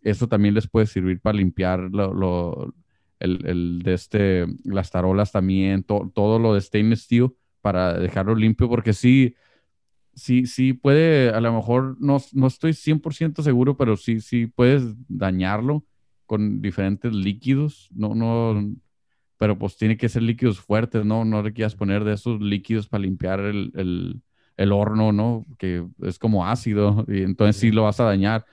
[0.00, 2.72] Eso también les puede servir para limpiar lo
[3.20, 8.92] el, de este, las tarolas también, todo lo de stainless steel para dejarlo limpio, porque
[8.92, 9.34] sí,
[10.18, 14.82] sí, sí puede, a lo mejor no, no estoy 100% seguro, pero sí, sí puedes
[15.08, 15.84] dañarlo
[16.26, 18.74] con diferentes líquidos, no, no,
[19.38, 21.24] pero pues tiene que ser líquidos fuertes, ¿no?
[21.24, 24.22] No le quieras poner de esos líquidos para limpiar el, el,
[24.56, 25.46] el horno, ¿no?
[25.58, 28.44] Que es como ácido, y entonces sí lo vas a dañar.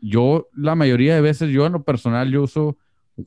[0.00, 2.78] Yo, la mayoría de veces, yo en lo personal, yo uso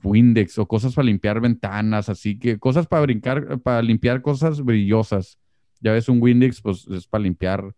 [0.04, 5.38] Windex o cosas para limpiar ventanas, así que cosas para brincar, para limpiar cosas brillosas.
[5.82, 7.76] Ya ves, un Windex, pues es para limpiar.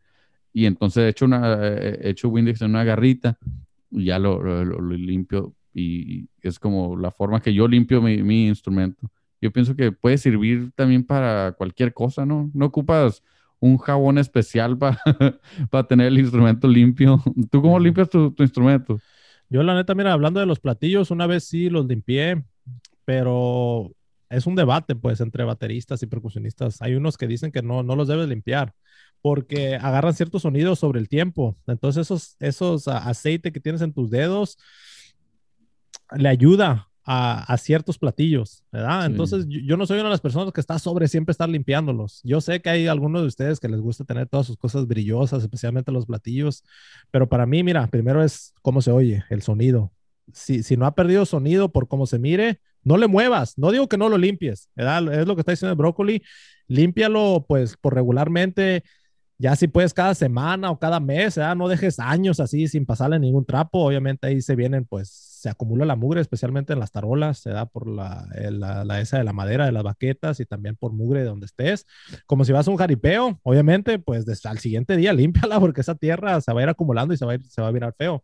[0.54, 3.38] Y entonces he hecho, una, he hecho Windex en una garrita
[3.90, 4.64] y ya lo,
[4.96, 5.56] limpio.
[5.74, 9.10] Y es como la forma que yo limpio mi, instrumento.
[9.42, 12.52] Yo pienso que puede servir también para cualquier cosa, ¿no?
[12.54, 13.24] No ocupas
[13.60, 15.00] un jabón especial para,
[15.70, 17.22] para tener el instrumento limpio.
[17.52, 19.00] ¿Tú cómo limpias tu, tu instrumento?
[19.50, 22.44] Yo la neta, mira, hablando de los platillos, una vez sí los limpié,
[23.06, 23.92] pero
[24.30, 26.82] es un debate, pues, entre bateristas y percusionistas.
[26.82, 28.74] Hay unos que dicen que no, no los debes limpiar
[29.24, 31.56] porque agarran ciertos sonidos sobre el tiempo.
[31.66, 34.58] Entonces, esos, esos aceite que tienes en tus dedos
[36.12, 39.06] le ayuda a, ciertos platillos, ¿verdad?
[39.06, 42.20] Entonces, yo, no soy una de las personas que está sobre siempre estar limpiándolos.
[42.24, 45.42] Yo sé que hay algunos de ustedes que les gusta tener todas sus cosas brillosas,
[45.42, 46.66] especialmente los platillos,
[47.10, 49.94] pero para mí, mira, primero es cómo se oye, el sonido.
[50.34, 53.58] Si, si no ha perdido sonido por cómo se mire, no le muevas.
[53.58, 55.14] No digo que no lo limpies, ¿verdad?
[55.14, 56.24] Es lo que está diciendo el brócoli.
[56.68, 58.84] Límpialo, pues, por regularmente
[59.38, 63.46] ya si puedes cada semana o cada mes, no dejes años así sin pasarle ningún
[63.46, 63.86] trapo.
[63.86, 67.66] Obviamente ahí se vienen, pues se acumula la mugre, especialmente en las tarolas, se da
[67.66, 71.26] por la, la, esa de la madera de las baquetas y también por mugre de
[71.26, 71.86] donde estés.
[72.26, 75.96] Como si vas a un jaripeo, obviamente, pues desde al siguiente día límpiala porque esa
[75.96, 77.94] tierra se va a ir acumulando y se va a, ir, se va a mirar
[77.98, 78.24] feo.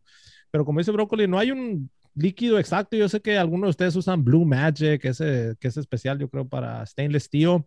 [0.52, 2.96] Pero como dice Brócoli, no hay un líquido exacto.
[2.96, 6.48] Yo sé que algunos de ustedes usan Blue Magic, ese, que es especial, yo creo,
[6.48, 7.66] para stainless steel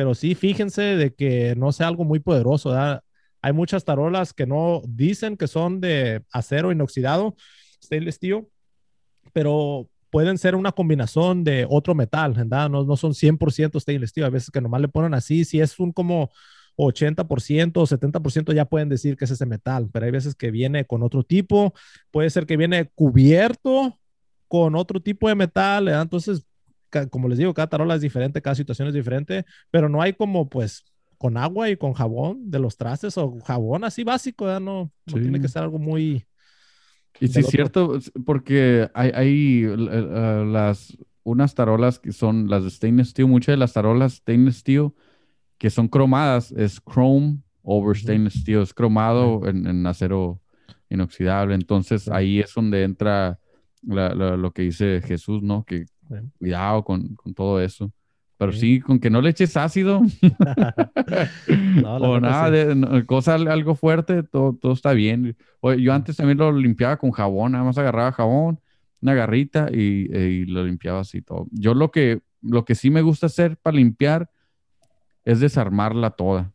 [0.00, 2.74] pero sí fíjense de que no sea algo muy poderoso.
[3.42, 7.36] Hay muchas tarolas que no dicen que son de acero inoxidado,
[7.84, 8.46] stainless steel,
[9.34, 12.70] pero pueden ser una combinación de otro metal, ¿verdad?
[12.70, 15.78] No, no son 100% stainless steel, a veces que nomás le ponen así, si es
[15.78, 16.30] un como
[16.78, 20.86] 80% o 70% ya pueden decir que es ese metal, pero hay veces que viene
[20.86, 21.74] con otro tipo,
[22.10, 23.98] puede ser que viene cubierto
[24.48, 26.00] con otro tipo de metal, ¿verdad?
[26.00, 26.46] Entonces
[27.10, 30.48] como les digo, cada tarola es diferente, cada situación es diferente, pero no hay como
[30.48, 30.84] pues
[31.18, 35.48] con agua y con jabón de los trastes o jabón así básico, No, tiene que
[35.48, 36.24] ser algo muy...
[37.20, 43.10] Y sí, es cierto, porque hay, hay las, unas tarolas que son las de stainless
[43.10, 44.92] steel, muchas de las tarolas stainless steel
[45.58, 50.40] que son cromadas, es chrome over stainless steel, es cromado en, acero
[50.88, 51.54] inoxidable.
[51.54, 53.38] Entonces ahí es donde entra
[53.82, 55.64] lo que dice Jesús, ¿no?
[55.64, 55.84] Que
[56.38, 57.92] Cuidado con, todo eso.
[58.36, 58.80] Pero sí.
[58.80, 60.00] con que no le eches ácido
[61.84, 65.36] o nada, de, cosa algo fuerte, todo, todo está bien.
[65.78, 68.60] yo antes también lo limpiaba con jabón, nada más agarraba jabón,
[69.02, 71.46] una garrita y, lo limpiaba así todo.
[71.50, 74.30] Yo lo que, lo que sí me gusta hacer para limpiar
[75.24, 76.52] es desarmarla toda,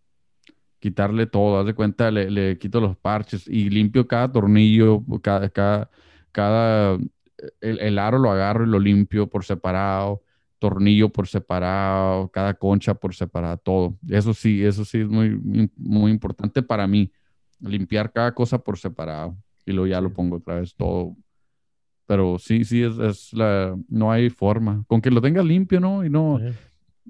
[0.80, 5.90] quitarle todo, haz de cuenta, le, quito los parches y limpio cada tornillo, cada, cada,
[6.32, 6.98] cada
[7.62, 10.24] el, aro lo agarro y lo limpio por separado,
[10.60, 13.98] tornillo por separado, cada concha por separado, todo.
[14.10, 17.12] Eso sí, eso sí es muy, muy importante para mí,
[17.60, 21.16] limpiar cada cosa por separado y luego ya lo pongo otra vez todo.
[22.06, 24.84] Pero sí, sí, es, la, no hay forma.
[24.88, 26.06] Con que lo tenga limpio, ¿no?
[26.06, 26.40] Y no,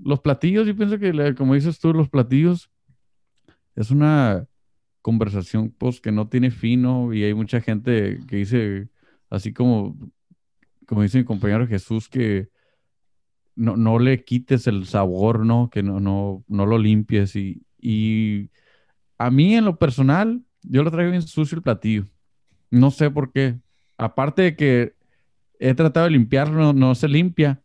[0.01, 2.69] los platillos, yo pienso que, como dices tú, los platillos
[3.75, 4.47] es una
[5.01, 8.89] conversación pues que no tiene fino y hay mucha gente que dice
[9.29, 9.95] así como
[10.85, 12.49] como dice mi compañero Jesús, que
[13.55, 15.69] no, no le quites el sabor, ¿no?
[15.69, 17.35] Que no, no, no lo limpies.
[17.35, 18.49] Y, y
[19.17, 22.07] a mí, en lo personal, yo lo traigo bien sucio el platillo.
[22.69, 23.59] No sé por qué.
[23.97, 24.93] Aparte de que
[25.59, 27.61] he tratado de limpiarlo, no, se limpia.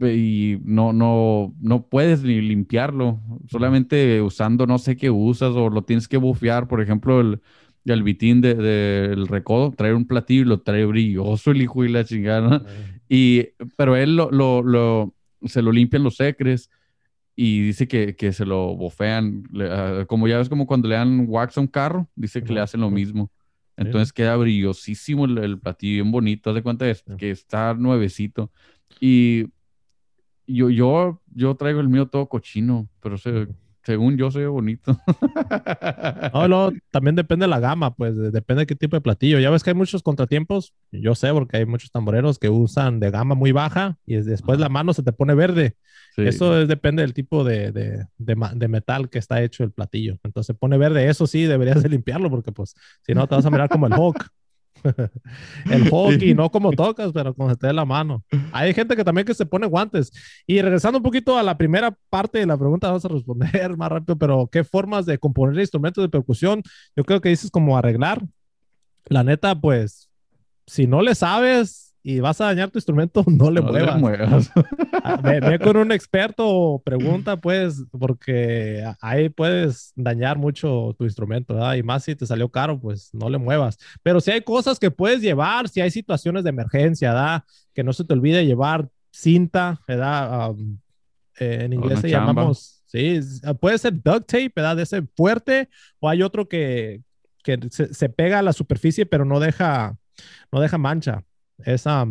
[0.00, 3.20] Y no, no, no puedes ni limpiarlo.
[3.48, 6.66] Solamente usando no sé qué usas o lo tienes que bufear.
[6.66, 7.40] Por ejemplo, el,
[7.84, 11.84] y al vitín del de, recodo, traer un platillo y lo trae brilloso el hijo
[11.84, 12.64] y la chingada.
[13.08, 16.70] Y, pero él lo, lo, lo, se lo limpian los secres
[17.36, 19.44] y dice que, que se lo bofean.
[19.60, 22.60] Ah, como ya ves, como cuando le dan wax a un carro, dice que le
[22.60, 23.30] hacen lo mismo.
[23.76, 26.50] Entonces queda brillosísimo el, platillo, bien bonito.
[26.50, 26.86] Haz de cuenta
[27.18, 28.50] que está nuevecito.
[29.00, 29.46] Y
[30.46, 33.48] yo, yo, yo traigo el mío todo cochino, pero se,
[33.84, 34.98] según yo soy bonito.
[36.32, 39.38] no, no, también depende de la gama, pues depende de qué tipo de platillo.
[39.38, 43.10] Ya ves que hay muchos contratiempos, yo sé porque hay muchos tamboreros que usan de
[43.10, 45.76] gama muy baja y después la mano se te pone verde.
[46.16, 50.18] Eso depende del tipo de, de, de, metal que está hecho el platillo.
[50.22, 53.44] Entonces se pone verde, eso sí deberías de limpiarlo porque pues si no te vas
[53.44, 54.30] a mirar como el Hulk.
[55.70, 58.24] el hockey, no como tocas, pero como se te dé la mano.
[58.52, 60.12] Hay gente que también que se pone guantes.
[60.46, 63.90] Y regresando un poquito a la primera parte de la pregunta, vamos a responder más
[63.90, 66.62] rápido, pero ¿qué formas de componer instrumentos de percusión?
[66.96, 68.22] Yo creo que dices como arreglar.
[69.06, 70.08] La neta, pues,
[70.66, 74.52] si no le sabes, y vas a dañar tu instrumento, no le muevas.
[75.02, 81.74] Ah, ve, con un experto, pregunta, pues, porque ahí puedes dañar mucho tu instrumento, ¿verdad?
[81.76, 83.78] Y más si te salió caro, pues no le muevas.
[84.02, 87.44] Pero si hay cosas que puedes llevar, si hay situaciones de emergencia, ¿verdad?
[87.72, 90.52] Que no se te olvide llevar cinta, ¿verdad?
[91.40, 93.18] Eh, en inglés se llamamos, sí,
[93.60, 94.76] puede ser duct tape, ¿verdad?
[94.76, 97.00] De ese fuerte, o hay otro que,
[97.42, 99.96] que se, se pega a la superficie, pero no deja,
[100.52, 101.24] no deja mancha
[101.58, 102.06] esa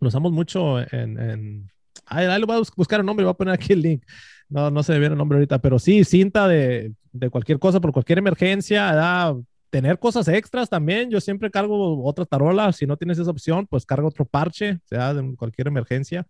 [0.00, 1.70] lo usamos mucho en, en...
[2.06, 4.04] Ahí, ahí, lo voy a buscar el nombre, voy a poner aquí el link.
[4.48, 7.80] No, no se me viene el nombre ahorita, pero sí, cinta de, de cualquier cosa,
[7.80, 9.34] por cualquier emergencia,
[9.70, 11.10] tener cosas extras también.
[11.10, 12.72] Yo siempre cargo otra tarola.
[12.72, 16.26] Si no tienes esa opción, pues carga otro parche, sea de cualquier emergencia.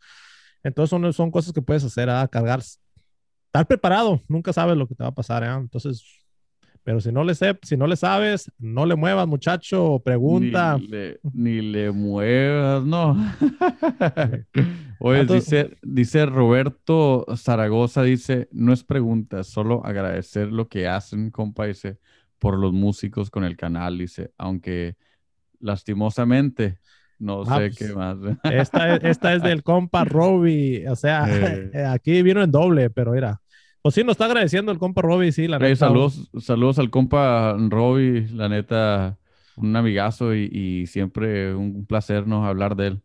[0.62, 2.60] Entonces son, son cosas que puedes hacer, a cargar.
[2.60, 5.42] Estar preparado, nunca sabes lo que te va a pasar.
[5.44, 5.48] ¿eh?
[5.48, 6.23] Entonces,
[6.85, 10.77] pero si no le, si no le sabes, no le muevas, muchacho, pregunta.
[10.79, 13.16] Ni le, ni le muevas, no.
[15.01, 21.64] Oye, dice, dice Roberto Zaragoza, dice, no es pregunta, solo agradecer lo que hacen, compa,
[21.64, 21.99] dice,
[22.38, 24.97] por los músicos con el canal, dice, aunque
[25.61, 26.79] lastimosamente
[27.18, 28.18] no ah, sé qué pues, más.
[28.44, 31.70] Esta, esta es del compa Robbie, o sea, eh.
[31.88, 33.40] aquí vino en doble, pero mira.
[33.85, 35.77] Pues sí, nos está agradeciendo el compa Robbie, sí, la neta.
[35.77, 39.18] Saludos, saludos al compa Robbie, la neta,
[39.59, 42.47] un amigazo y, siempre un placer ¿no?
[42.47, 43.03] hablar de él.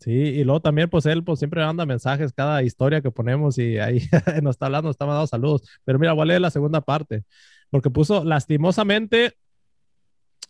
[0.00, 3.78] Sí, y luego también, pues él pues siempre manda mensajes cada historia que ponemos y
[3.78, 4.02] ahí
[4.42, 5.62] nos está hablando, nos está mandando saludos.
[5.82, 7.24] Pero mira, voy a leer la segunda parte,
[7.70, 9.32] porque puso lastimosamente,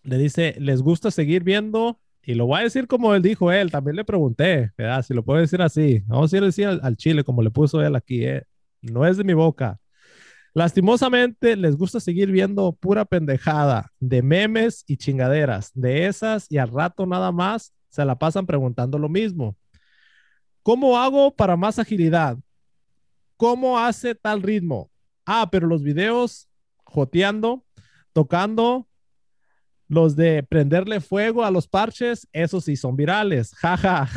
[0.03, 3.71] le dice, les gusta seguir viendo, y lo voy a decir como él dijo él,
[3.71, 5.05] también le pregunté, ¿verdad?
[5.05, 7.95] Si lo puedo decir así, vamos a decir al, al chile, como le puso él
[7.95, 8.43] aquí, ¿eh?
[8.83, 9.79] No es de mi boca.
[10.55, 16.69] Lastimosamente les gusta seguir viendo pura pendejada de memes y chingaderas de esas y al
[16.69, 19.57] rato nada más se la pasan preguntando lo mismo.
[20.63, 22.39] ¿Cómo hago para más agilidad?
[23.37, 24.91] ¿Cómo hace tal ritmo?
[25.25, 26.49] Ah, pero los videos
[26.85, 27.65] joteando,
[28.13, 28.89] tocando,
[29.93, 33.55] los de prenderle fuego a los parches, esos sí son virales.
[33.57, 34.09] Jaja.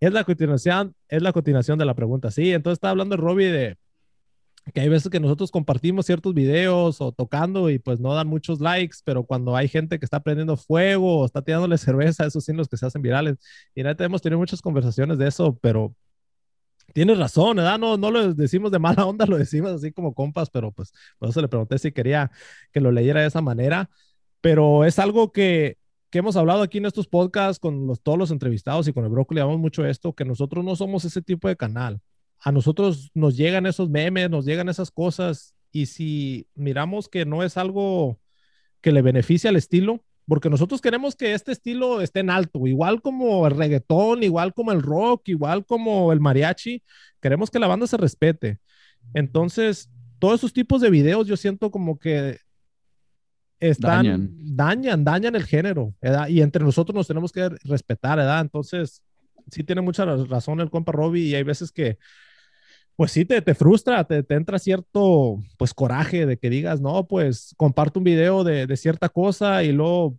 [0.00, 2.30] es la continuación, es la continuación de la pregunta.
[2.30, 3.76] Sí, entonces está hablando Robbie de
[4.72, 8.60] que hay veces que nosotros compartimos ciertos videos o tocando y pues no dan muchos
[8.60, 12.54] likes, pero cuando hay gente que está prendiendo fuego o está tirándole cerveza, esos sí
[12.54, 13.36] los que se hacen virales.
[13.74, 15.94] Y neta hemos tenido muchas conversaciones de eso, pero
[16.94, 17.78] tienes razón, ¿verdad?
[17.78, 21.28] No, no lo decimos de mala onda, lo decimos así como compas, pero pues por
[21.28, 22.30] eso le pregunté si quería
[22.72, 23.90] que lo leyera de esa manera
[24.42, 25.78] pero es algo que,
[26.10, 29.40] que hemos hablado aquí en estos podcasts con todos los entrevistados y con el brócoli,
[29.40, 32.00] hablamos mucho esto, que nosotros no somos ese tipo de canal.
[32.40, 37.42] A nosotros nos llegan esos memes, nos llegan esas cosas y si miramos que no
[37.42, 38.18] es algo
[38.82, 43.00] que le beneficie al estilo, porque nosotros queremos que este estilo esté en alto, igual
[43.00, 46.82] como el reggaetón, igual como el rock, igual como el mariachi,
[47.20, 48.58] queremos que la banda se respete.
[49.14, 52.38] Entonces, todos esos tipos de videos yo siento como que
[53.62, 55.04] están, dañan.
[55.04, 55.94] dañan, el género,
[56.28, 58.40] Y entre nosotros nos tenemos que respetar, ¿verdad?
[58.40, 59.02] Entonces,
[59.50, 61.98] sí tiene mucha razón el compa Robbie y hay veces que,
[62.96, 67.06] pues sí, te, te frustra, te, te, entra cierto, pues, coraje de que digas, no,
[67.06, 70.18] pues, comparto un video de, de cierta cosa y luego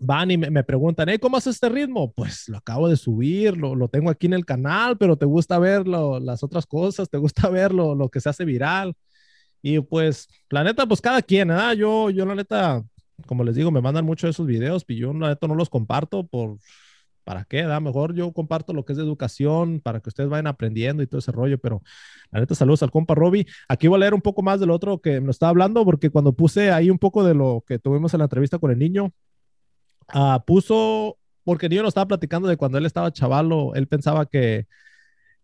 [0.00, 2.12] van y me, preguntan, ¿cómo haces este ritmo?
[2.12, 5.58] Pues lo acabo de subir, lo, lo tengo aquí en el canal, pero te gusta
[5.58, 8.94] ver las otras cosas, te gusta ver lo, lo que se hace viral.
[9.62, 11.72] Y pues, la neta, pues cada quien, ¿verdad?
[11.74, 12.82] Yo, yo la neta,
[13.26, 16.26] como les digo, me mandan mucho esos videos y yo la neta no los comparto
[16.26, 16.58] por,
[17.28, 17.62] ¿para qué?
[17.64, 21.06] Da mejor yo comparto lo que es de educación para que ustedes vayan aprendiendo y
[21.06, 21.82] todo ese rollo, pero
[22.30, 23.46] la neta, saludos al compa Robbie.
[23.68, 26.32] Aquí voy a leer un poco más del otro que nos estaba hablando, porque cuando
[26.32, 29.12] puse ahí un poco de lo que tuvimos en la entrevista con el niño,
[30.14, 34.24] uh, puso, porque el niño nos estaba platicando de cuando él estaba chavalo, él pensaba
[34.24, 34.66] que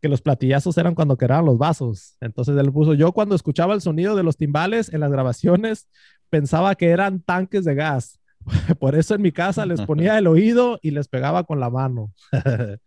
[0.05, 2.19] que los platillazos eran cuando quedaban los vasos.
[2.21, 5.89] Entonces él puso, yo cuando escuchaba el sonido de los timbales en las grabaciones,
[6.29, 8.21] pensaba que eran tanques de gas.
[8.79, 12.13] Por eso en mi casa les ponía el oído y les pegaba con la mano.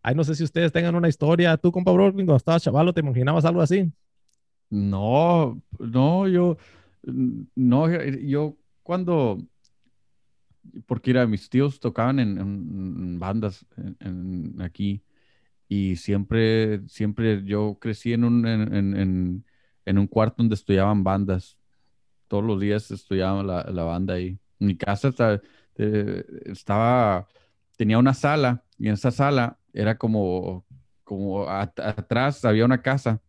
[0.00, 1.56] Ay, no sé si ustedes tengan una historia.
[1.56, 3.92] Tú, compa Brooklyn, cuando estabas chavalo, ¿te imaginabas algo así?
[4.70, 6.56] No, no, yo,
[7.02, 7.88] no,
[8.20, 8.54] yo
[8.84, 9.42] cuando,
[10.86, 13.66] porque era, mis tíos tocaban en, bandas
[14.60, 15.02] aquí
[15.70, 19.44] y siempre, siempre yo crecí en un, en,
[19.86, 21.56] en, un cuarto donde estudiaban bandas.
[22.26, 24.36] Todos los días estudiaba la, la banda ahí.
[24.58, 25.14] Mi casa
[26.44, 27.28] estaba,
[27.76, 30.66] tenía una sala y en esa sala era como,
[31.04, 33.22] como atrás había una casa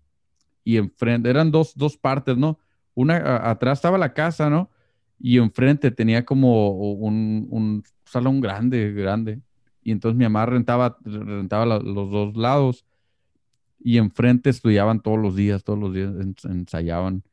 [0.64, 2.58] y enfrente, eran dos, dos partes, ¿no?
[2.96, 4.72] Una, atrás estaba la casa, ¿no?
[5.20, 9.42] Y enfrente tenía como un, un salón grande, grande
[9.84, 12.86] y entonces mi mamá rentaba, rentaba los dos lados
[13.80, 16.14] y enfrente estudiaban todos los días, todos los días
[16.46, 17.24] ensayaban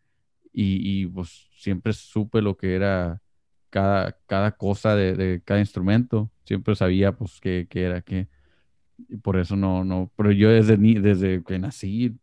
[0.52, 3.22] y, pues siempre supe lo que era
[3.70, 8.28] cada, cada cosa de, cada instrumento, siempre sabía pues qué, era qué.
[9.08, 12.18] Y por eso no, no, pero yo desde, desde que nací,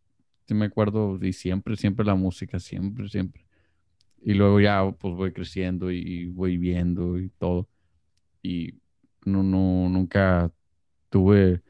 [0.50, 3.46] me acuerdo, y siempre, siempre la música, siempre, siempre.
[4.22, 7.70] Y luego ya pues voy creciendo y voy viendo y todo.
[8.42, 8.74] Y
[9.26, 10.52] no, no, nunca
[11.10, 11.62] tuve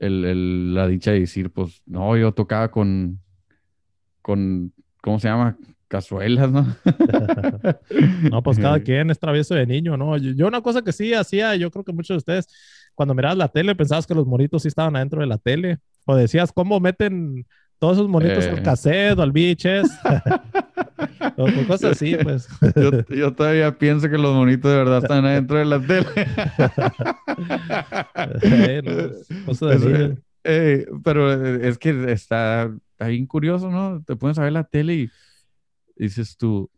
[0.00, 3.20] la dicha de decir, pues, no, yo tocaba con,
[4.20, 5.56] con, ¿cómo se llama?
[5.86, 6.66] Cazuelas, ¿no?
[8.30, 10.16] no, pues cada quien es travieso de niño, ¿no?
[10.16, 12.48] Yo, una cosa que sí hacía, yo creo que muchos de ustedes,
[12.94, 16.16] cuando mirabas la tele, pensabas que los monitos sí estaban adentro de la tele, o
[16.16, 17.46] decías, ¿cómo meten
[17.82, 18.62] todos esos monitos al eh.
[18.62, 19.90] cassette o al VHS?
[21.36, 22.46] o cosas así, pues.
[23.08, 26.06] yo, todavía pienso que los monitos de verdad están adentro de la tele.
[30.44, 34.00] Eh, pero es que está, está bien curioso, ¿no?
[34.04, 35.10] Te pones a ver la tele y
[35.96, 36.70] dices tú,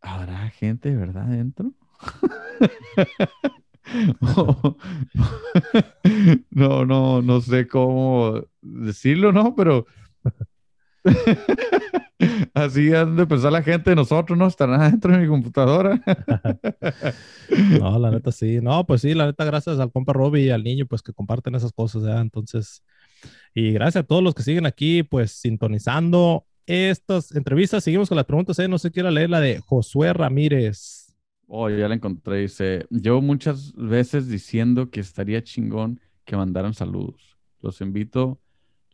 [0.00, 1.74] ¿habrá gente de verdad adentro?
[6.50, 9.54] no, no, no sé cómo decirlo, ¿no?
[9.54, 9.86] Pero
[12.54, 14.46] así han de pensar la gente de nosotros, ¿no?
[14.46, 16.00] Estarán adentro de mi computadora.
[17.80, 18.60] no, la neta sí.
[18.60, 21.54] No, pues sí, la neta, gracias al compa Robbie y al niño, pues que comparten
[21.54, 22.20] esas cosas, ¿ya?
[22.20, 22.82] Entonces,
[23.54, 27.82] y gracias a todos los que siguen aquí, pues sintonizando estas entrevistas.
[27.82, 28.58] Seguimos con las preguntas.
[28.58, 28.68] ¿eh?
[28.68, 31.07] No sé, quiero leer la de Josué Ramírez.
[31.50, 32.42] Oh, ya la encontré.
[32.42, 37.38] Dice, yo muchas veces diciendo que estaría chingón que mandaran saludos.
[37.62, 38.38] Los invito,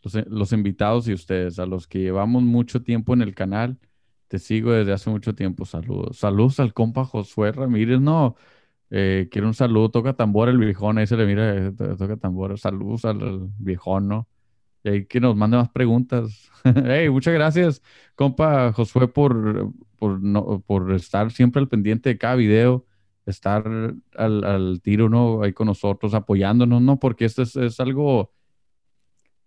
[0.02, 3.78] los, invitados y ustedes, a los que llevamos mucho tiempo en el canal,
[4.28, 5.64] te sigo desde hace mucho tiempo.
[5.64, 6.18] Saludos.
[6.18, 8.00] Saludos al compa Josué Ramírez.
[8.00, 8.36] No,
[8.90, 9.90] eh, quiero un saludo.
[9.90, 10.98] Toca tambor el viejón.
[10.98, 12.58] Ahí se le mira, eh, toca tambor.
[12.58, 14.28] Saludos al viejón, ¿no?
[14.84, 16.50] Y ahí que nos mande más preguntas.
[16.64, 17.82] hey, muchas gracias,
[18.14, 22.86] compa Josué, por, por, no, por estar siempre al pendiente de cada video,
[23.24, 23.66] estar
[24.14, 25.42] al, al, tiro, ¿no?
[25.42, 27.00] Ahí con nosotros, apoyándonos, ¿no?
[27.00, 28.32] Porque esto es, es algo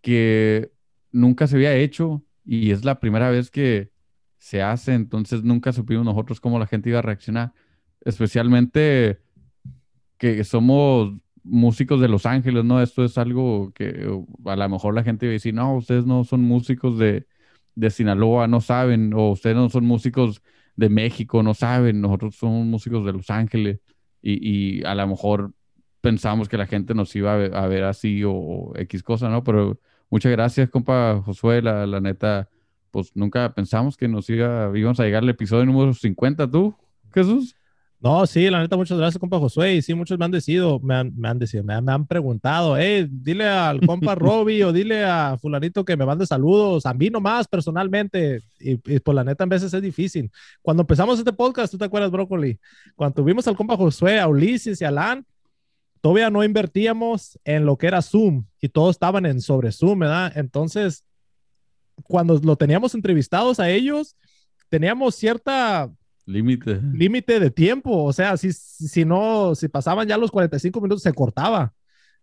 [0.01, 0.71] que
[1.11, 3.91] nunca se había hecho y es la primera vez que
[4.39, 7.53] se hace, entonces nunca supimos nosotros cómo la gente iba a reaccionar,
[8.01, 9.19] especialmente
[10.17, 11.13] que somos
[11.47, 12.81] músicos de Los Ángeles, ¿no?
[12.81, 14.09] Esto es algo que
[14.45, 17.25] a lo mejor la gente va a decir, no, ustedes no son músicos de,
[17.75, 20.41] de Sinaloa, no saben, o ustedes no son músicos
[20.75, 23.79] de México, no saben, nosotros somos músicos de Los Ángeles
[24.21, 25.53] y, y a lo mejor
[26.01, 29.43] pensamos que la gente nos iba a ver, así o, X cosa, ¿no?
[29.43, 29.79] Pero
[30.09, 32.49] muchas gracias, compa Josué, la, la neta,
[32.91, 36.75] pues nunca pensamos que nos iba, íbamos a llegar al episodio número 50, ¿tú,
[37.13, 37.55] Jesús?
[37.99, 39.75] No, sí, la neta, muchas gracias, compa Josué.
[39.75, 43.07] Y sí, muchos me han decidido, me han, me han decido, me han, preguntado, hey,
[43.09, 47.47] dile al compa Robbie o dile a fulanito que me mande saludos, a mí nomás
[47.47, 48.43] personalmente.
[48.59, 50.31] Y, y pues la neta, en veces es difícil.
[50.61, 52.59] Cuando empezamos este podcast, ¿tú te acuerdas, Brócoli?
[52.95, 55.25] Cuando tuvimos al compa Josué, a Ulises y a Alan,
[55.99, 60.31] todavía no invertíamos en lo que era Zoom y todos estaban en sobre Zoom, ¿verdad?
[60.35, 61.03] Entonces,
[62.03, 64.15] cuando lo teníamos entrevistados a ellos,
[64.69, 65.89] teníamos cierta
[66.27, 66.81] Límite.
[66.93, 71.13] Límite de tiempo, o sea, si, si no, si pasaban ya los 45 minutos, se
[71.13, 71.73] cortaba.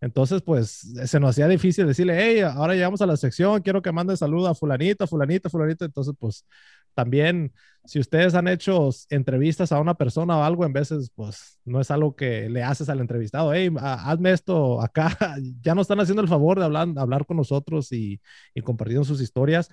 [0.02, 3.90] Entonces, pues se nos hacía difícil decirle, hey, ahora llegamos a la sección, quiero que
[3.90, 5.86] mande saludo a fulanita, fulanita, fulanita.
[5.86, 6.44] Entonces, pues
[6.92, 7.54] también,
[7.86, 11.90] si ustedes han hecho entrevistas a una persona o algo, en veces, pues no es
[11.90, 15.16] algo que le haces al entrevistado, hey, hazme esto acá.
[15.62, 18.20] ya no están haciendo el favor de hablar, hablar con nosotros y,
[18.54, 19.70] y compartiendo sus historias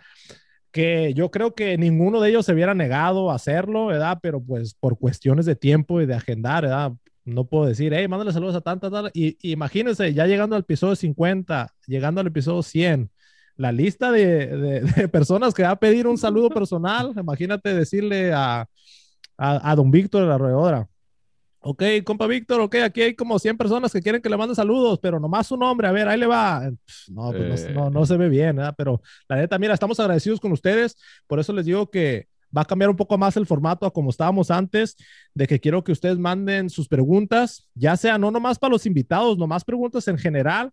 [0.71, 4.19] que yo creo que ninguno de ellos se hubiera negado a hacerlo, ¿verdad?
[4.21, 6.93] Pero pues por cuestiones de tiempo y de agendar, ¿verdad?
[7.25, 9.11] No puedo decir, hey, mándale saludos a tanta, tanta.
[9.13, 13.11] Y, imagínense, ya llegando al episodio 50, llegando al episodio 100,
[13.57, 18.67] la lista de, de, personas que va a pedir un saludo personal, imagínate decirle a,
[19.37, 20.87] a, a don Víctor de la Roedora,
[21.63, 24.97] Ok, compa Víctor, ok, aquí hay como 100 personas que quieren que le manden saludos,
[24.99, 26.71] pero nomás su nombre, a ver, ahí le va.
[27.07, 28.73] No, pues no, no, se ve bien, ¿verdad?
[28.75, 28.99] Pero
[29.29, 30.97] la neta, mira, estamos agradecidos con ustedes,
[31.27, 34.09] por eso les digo que va a cambiar un poco más el formato a como
[34.09, 34.97] estábamos antes,
[35.35, 39.37] de que quiero que ustedes manden sus preguntas, ya sea no nomás para los invitados,
[39.37, 40.71] nomás preguntas en general,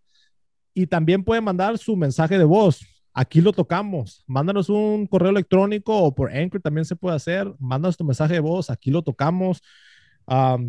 [0.72, 2.80] y también pueden mandar su mensaje de voz.
[3.12, 4.24] Aquí lo tocamos.
[4.26, 7.52] Mándanos un correo electrónico o por Anchor también se puede hacer.
[7.58, 9.60] Mándanos tu mensaje de voz, aquí lo tocamos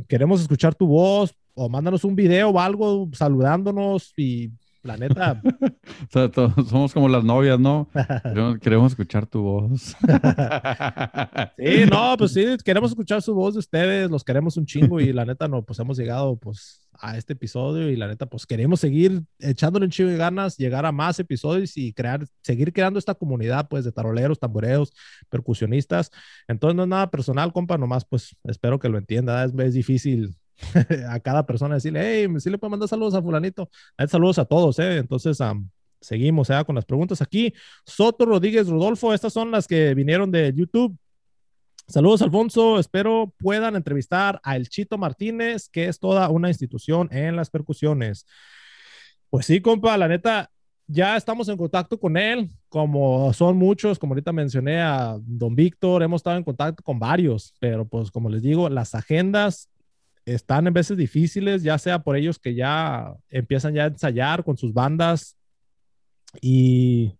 [0.08, 4.52] queremos escuchar tu voz o mándanos un video o algo saludándonos y
[4.84, 5.42] la neta.
[6.70, 7.90] somos como las novias, ¿no?
[8.62, 9.96] Queremos, escuchar tu voz.
[11.58, 15.12] sí, no, pues sí, queremos escuchar su voz de ustedes, los queremos un chingo y
[15.12, 18.80] la neta, no, pues hemos llegado pues a este episodio y la neta, pues queremos
[18.80, 23.16] seguir echándole un chingo de ganas, llegar a más episodios y crear, seguir creando esta
[23.16, 24.94] comunidad pues de taroleros, tamboreos,
[25.30, 26.12] percusionistas.
[26.48, 30.36] Entonces no es nada personal, compa, nomás pues espero que lo entienda, es, es difícil
[31.10, 33.70] a cada persona decirle, hey, sí le puedo mandar saludos a fulanito.
[34.08, 34.98] Saludos a todos, ¿eh?
[34.98, 35.40] Entonces,
[36.02, 36.64] seguimos ¿eh?
[36.66, 37.54] con las preguntas aquí.
[37.86, 40.98] Soto Rodríguez Rodolfo, estas son las que vinieron de YouTube.
[41.90, 42.78] Saludos, Alfonso.
[42.78, 48.28] Espero puedan entrevistar a El Chito Martínez, que es toda una institución en las percusiones.
[49.32, 50.52] Pues sí, compa, la neta,
[50.86, 56.04] ya estamos en contacto con él, como son muchos, como ahorita mencioné a don Víctor,
[56.04, 59.68] hemos estado en contacto con varios, pero pues como les digo, las agendas
[60.26, 64.58] están en veces difíciles, ya sea por ellos que ya empiezan ya a ensayar con
[64.58, 65.38] sus bandas
[66.40, 67.19] y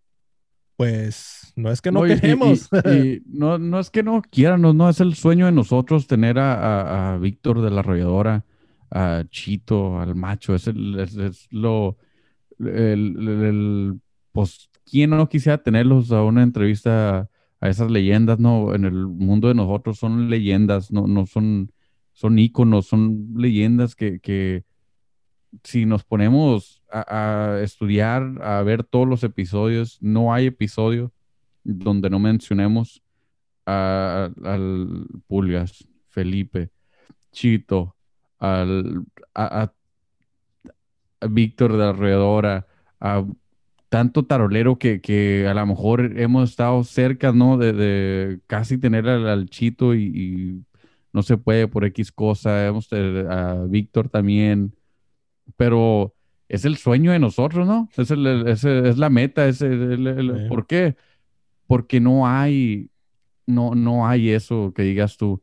[0.80, 2.70] pues no es que no, queremos.
[3.26, 7.62] no, no es que no quieran, no, es el sueño de nosotros tener a, Víctor
[7.62, 8.46] de la Arrolladora,
[8.90, 11.98] a Chito, al macho, es, es, lo,
[12.60, 14.00] el,
[14.32, 18.74] pues, ¿quién no quisiera tenerlos a una entrevista a esas leyendas, no?
[18.74, 21.74] En el mundo de nosotros son leyendas, no, no son,
[22.14, 24.64] son íconos, son leyendas que, que
[25.64, 31.12] si nos ponemos a, estudiar, a ver todos los episodios, no hay episodio
[31.64, 33.04] donde no mencionemos
[33.66, 36.72] a, al Pulgas, Felipe,
[37.32, 37.96] Chito,
[38.40, 39.04] al,
[39.36, 39.72] a,
[41.30, 42.68] Víctor de Alrededora,
[43.00, 43.26] a
[43.90, 47.58] tanto tarolero que, a lo mejor hemos estado cerca, ¿no?
[47.58, 50.64] De, casi tener al, Chito y,
[51.12, 52.68] no se puede por X cosa.
[52.68, 54.76] Hemos a Víctor también,
[55.56, 56.14] pero
[56.48, 57.90] es el sueño de nosotros, ¿no?
[57.96, 60.96] Es, es, la meta, es el, ¿por qué?
[61.68, 62.90] Porque no hay,
[63.46, 65.42] no, no hay eso que digas tú.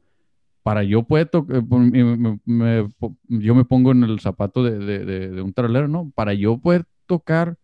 [0.65, 2.89] Para yo puedo, eh,
[3.29, 6.11] yo me pongo en el zapato de, un tarolero, ¿no?
[6.13, 7.57] Para yo poder tocar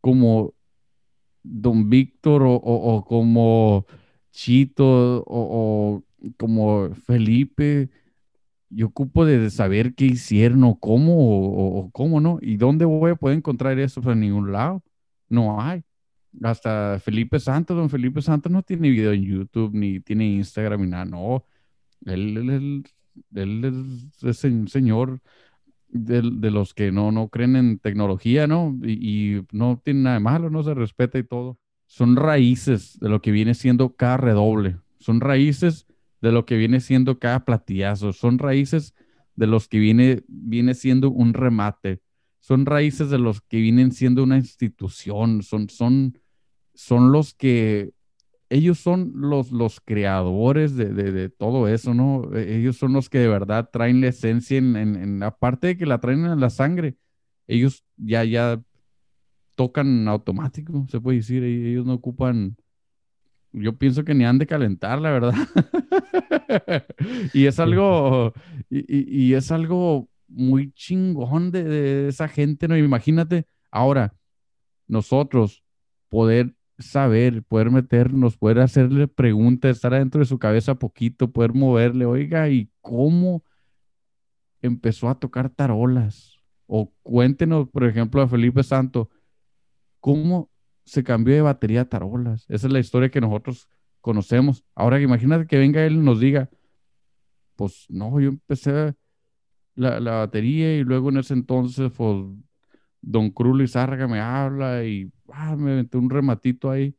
[0.00, 0.54] como
[1.42, 3.86] Don Víctor o, como
[4.30, 6.04] Chito o,
[6.36, 7.90] como Felipe,
[8.74, 12.38] yo ocupo de saber qué hicieron o cómo o, cómo no.
[12.40, 14.00] ¿Y dónde voy a poder encontrar eso?
[14.02, 14.82] Pues en ningún lado.
[15.28, 15.82] No hay.
[16.42, 20.88] Hasta Felipe Santos, don Felipe Santos no tiene video en YouTube, ni tiene Instagram, ni
[20.88, 21.04] nada.
[21.04, 21.44] No.
[22.06, 22.84] Él,
[24.22, 25.20] es el señor
[25.88, 28.78] de, los que no, no creen en tecnología, ¿no?
[28.82, 31.58] Y, no tiene nada de malo, no se respeta y todo.
[31.86, 34.78] Son raíces de lo que viene siendo cada redoble.
[34.98, 35.86] Son raíces
[36.22, 38.12] de lo que viene siendo cada platillazo.
[38.12, 38.94] Son raíces
[39.34, 42.00] de los que viene, viene siendo un remate.
[42.40, 45.42] Son raíces de los que vienen siendo una institución.
[45.42, 46.18] Son, son,
[46.74, 47.92] son los que
[48.48, 52.30] ellos son los, los creadores de, todo eso, ¿no?
[52.34, 55.76] E, ellos son los que de verdad traen la esencia en, en, la parte de
[55.78, 56.96] que la traen en la sangre.
[57.46, 58.62] Ellos ya, ya
[59.54, 61.42] tocan automático, se puede decir.
[61.42, 62.56] Ellos no ocupan,
[63.52, 65.34] yo pienso que ni han de calentar, la verdad.
[67.34, 68.32] y es algo,
[68.70, 72.76] y, es algo muy chingón de, de esa gente, ¿no?
[72.76, 74.14] Imagínate, ahora,
[74.86, 75.64] nosotros
[76.08, 82.04] poder saber, poder meternos, poder hacerle preguntas, estar adentro de su cabeza poquito, poder moverle,
[82.04, 83.44] oiga, ¿y cómo
[84.60, 86.38] empezó a tocar tarolas?
[86.66, 89.10] O cuéntenos, por ejemplo, a Felipe Santo,
[90.00, 90.50] ¿cómo
[90.84, 92.44] se cambió de batería a tarolas?
[92.48, 93.68] Esa es la historia que nosotros
[94.00, 94.64] conocemos.
[94.74, 96.50] Ahora imagínate que venga él y nos diga,
[97.56, 98.94] pues no, yo empecé
[99.74, 102.26] la, la batería y luego en ese entonces, pues,
[103.00, 106.94] Don Cruz Lizárraga me habla y ah, me metí un rematito ahí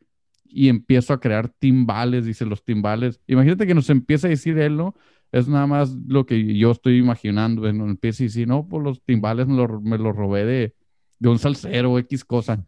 [0.46, 3.20] y empiezo a crear timbales, dice los timbales.
[3.26, 4.96] Imagínate que nos empieza a decir él, ¿no?
[5.32, 7.72] Es nada más lo que yo estoy imaginando.
[7.74, 7.86] ¿no?
[7.86, 10.76] Empieza y dice, no, pues los timbales me los robé de,
[11.18, 12.64] de un salsero, X cosa.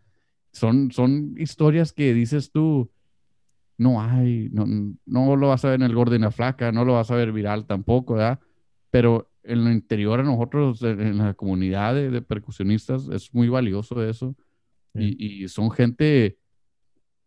[0.55, 2.89] Son, son historias que dices tú,
[3.77, 4.65] no hay, no,
[5.05, 7.15] no lo vas a ver en el gordo y la flaca, no lo vas a
[7.15, 8.39] ver viral tampoco, ¿verdad?
[8.89, 14.33] Pero en lo interior a nosotros, en la comunidad de, percusionistas, es muy valioso eso.
[14.93, 16.37] Y, son gente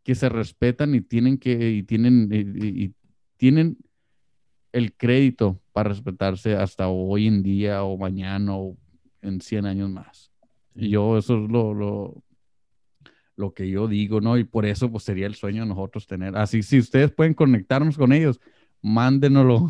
[0.03, 2.95] que se respetan y tienen que, y tienen, y,
[3.37, 3.76] tienen
[4.72, 8.79] el crédito para respetarse hasta hoy en día o mañana o
[9.20, 10.33] en 100 años más.
[10.74, 12.24] Y yo, eso es lo, lo,
[13.39, 14.36] lo que yo digo, ¿no?
[14.36, 16.36] Y por eso, pues sería el sueño de nosotros tener.
[16.36, 18.41] Así, si ustedes pueden conectarnos con ellos,
[18.83, 19.68] mándenoslo.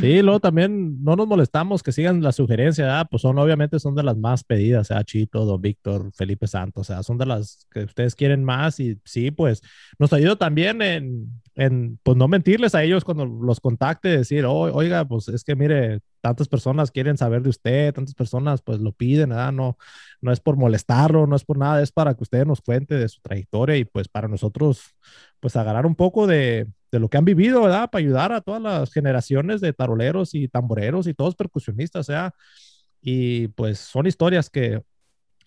[0.00, 4.02] Sí, luego también no nos molestamos que sigan la sugerencia, pues son obviamente son de
[4.02, 7.84] las más pedidas, sea Chito, Don Víctor, Felipe Santos, o sea, son de las que
[7.84, 9.62] ustedes quieren más y sí, pues
[9.98, 15.04] nos ayuda también en, en pues no mentirles a ellos cuando los contacte, decir, oiga,
[15.06, 19.30] pues es que mire, tantas personas quieren saber de usted, tantas personas pues lo piden,
[19.30, 19.52] ¿verdad?
[19.52, 19.76] No,
[20.20, 23.08] no es por molestarlo, no es por nada, es para que usted nos cuente de
[23.08, 24.94] su trayectoria y pues para nosotros
[25.40, 27.90] pues agarrar un poco de, de lo que han vivido, ¿verdad?
[27.90, 32.34] Para ayudar a todas las generaciones de taroleros y tamboreros y todos percusionistas, sea,
[33.00, 34.82] y pues son historias que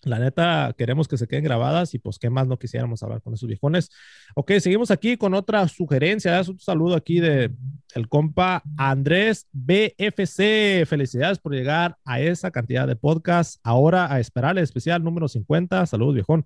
[0.04, 3.34] La neta, queremos que se queden grabadas y pues qué más no quisiéramos hablar con
[3.34, 3.88] esos viejones.
[4.34, 6.40] Ok, seguimos aquí con otra sugerencia.
[6.40, 7.52] Es un saludo aquí de
[7.94, 10.86] el compa Andrés BFC.
[10.86, 13.60] Felicidades por llegar a esa cantidad de podcasts.
[13.62, 15.86] Ahora a esperar el especial número 50.
[15.86, 16.44] Saludos, viejón.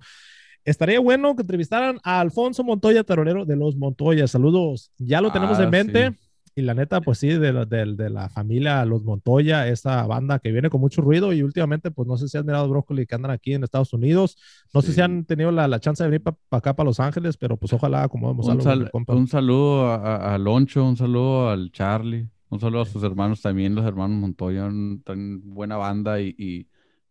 [0.67, 4.27] Estaría bueno que entrevistaran a Alfonso Montoya, tarolero de los Montoya.
[4.27, 4.91] Saludos.
[4.99, 6.11] Ya lo tenemos en Ah, mente.
[6.11, 6.17] sí.
[6.59, 10.39] Y la neta, pues sí, de la, de, de la familia Los Montoya, esta banda
[10.39, 13.14] que viene con mucho ruido y últimamente, pues no sé si han mirado Brócoli que
[13.14, 14.39] andan aquí en Estados Unidos.
[14.73, 14.95] No sé Sí.
[14.95, 17.73] si han tenido la, la chance de venir para acá, para Los Ángeles, pero pues
[17.75, 18.62] ojalá acomodemos Un, algo.
[18.64, 23.43] sal- un saludo a, a- Loncho, un saludo al Charlie, un saludo a sus hermanos
[23.43, 24.69] también, los hermanos Montoya,
[25.05, 26.67] tan buena banda y, y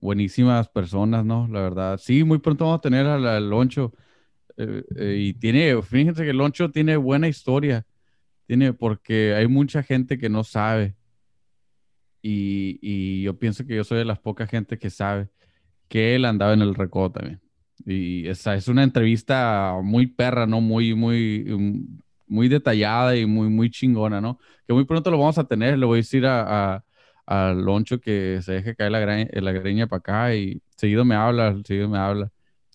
[0.05, 1.47] buenísimas personas, ¿no?
[1.51, 1.99] La verdad.
[2.01, 3.93] Sí, muy pronto vamos a tener al, Loncho.
[4.57, 7.85] eh, eh, y tiene, fíjense que Loncho tiene buena historia.
[8.47, 10.95] Tiene, porque hay mucha gente que no sabe.
[12.21, 15.29] Y, y yo pienso que yo soy de las pocas gente que sabe
[15.87, 17.41] que él andaba en el recodo también.
[17.85, 20.61] Y esa es una entrevista muy perra, ¿no?
[20.61, 24.39] Muy, muy, um, muy detallada y muy, muy chingona, ¿no?
[24.67, 25.77] Que muy pronto lo vamos a tener.
[25.77, 26.83] Le voy a decir a,
[27.27, 31.15] a Loncho que se deje caer la, gra- la greña para acá y seguido me
[31.15, 32.31] habla, seguido me habla.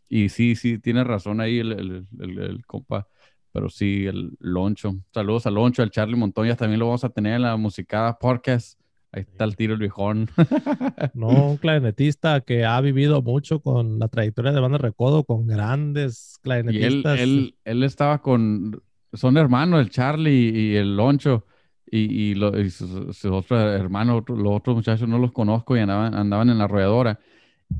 [0.09, 3.07] Y sí, sí, tiene razón ahí el, el, el- el compa.
[3.53, 4.94] Pero sí, el Loncho.
[5.12, 6.57] Saludos al Loncho, al Charlie Montoya.
[6.57, 8.78] También lo vamos a tener en la musicada podcast.
[9.12, 10.28] Ahí está el tiro el viejón.
[11.12, 16.38] No, un clarinetista que ha vivido mucho con la trayectoria de banda Recodo, con grandes
[16.66, 17.18] Y él, clarinetistas.
[17.18, 18.80] él, él estaba con,
[19.12, 21.46] son hermanos, el Charlie y el Loncho,
[21.91, 25.80] y, y, lo- y sus, sus otros hermanos, los otros muchachos no los conozco y
[25.80, 27.18] andaban, andaban en la arrolladora.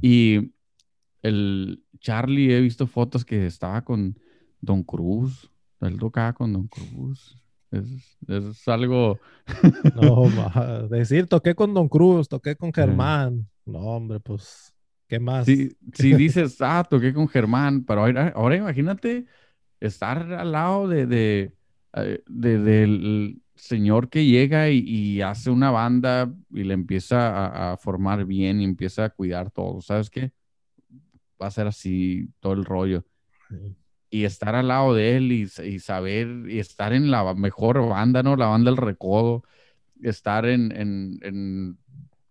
[0.03, 0.53] Y
[1.23, 4.19] el Charlie, he visto fotos que estaba con
[4.61, 5.51] Don Cruz,
[5.81, 7.37] él tocaba con Don Cruz.
[7.71, 9.19] Es, es algo,
[9.95, 13.49] No, ma- decir, toqué con Don Cruz, toqué con Germán.
[13.65, 14.75] No, hombre, pues,
[15.07, 15.47] ¿qué más?
[15.47, 19.27] si, si dices, ah, toqué con Germán, pero ahora, ahora imagínate
[19.79, 21.53] estar al lado de, de,
[21.95, 27.73] eh, de- del señor que llega y, y hace una banda y le empieza a,
[27.73, 30.33] a formar bien y empieza a cuidar todo, ¿sabes qué?
[31.41, 33.05] Va a ser así todo el rollo.
[34.13, 38.23] Y estar al lado de él y, y saber, y estar en la mejor banda,
[38.23, 38.37] ¿no?
[38.37, 39.45] La banda del Recodo,
[40.03, 41.79] estar en, en, en,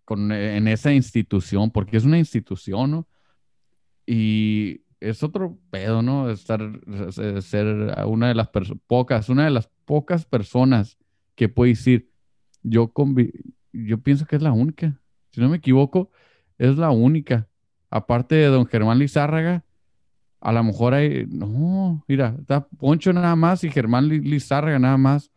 [0.06, 3.08] con, en esa institución, porque es una institución, ¿no?
[4.06, 6.30] Y es otro pedo, ¿no?
[6.30, 6.60] Estar,
[7.42, 8.50] ser- una de las
[8.88, 10.98] pocas, una de las pocas personas
[11.40, 12.12] que puede decir,
[12.64, 12.92] yo,
[13.72, 15.00] yo pienso que es la única,
[15.32, 16.12] si no me equivoco,
[16.58, 17.48] es la única.
[17.90, 19.64] Aparte de don Germán Lizárraga,
[20.42, 24.98] a lo mejor hay, no, mira, está Poncho nada más y Germán Li- Lizárraga nada
[24.98, 25.32] más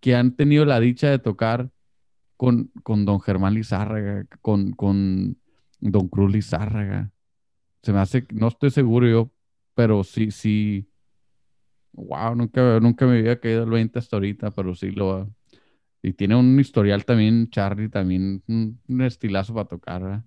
[0.00, 1.70] que han tenido la dicha de tocar
[2.38, 5.36] con, con don Germán Lizárraga, con, con
[5.80, 7.12] don Cruz Lizárraga.
[7.82, 9.30] Se me hace, no estoy seguro yo,
[9.74, 10.88] pero sí, sí.
[11.96, 15.30] Wow, nunca, nunca me había caído el 20 hasta ahorita, pero sí lo.
[16.02, 20.24] Y tiene un historial también, Charlie, también un, un estilazo para tocar, ¿verdad?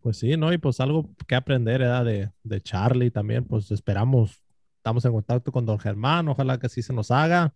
[0.00, 0.52] Pues sí, ¿no?
[0.52, 2.04] Y pues algo que aprender, ¿verdad?
[2.06, 4.42] De, de Charlie también, pues esperamos,
[4.78, 7.52] estamos en contacto con Don Germán, ojalá que sí se nos haga.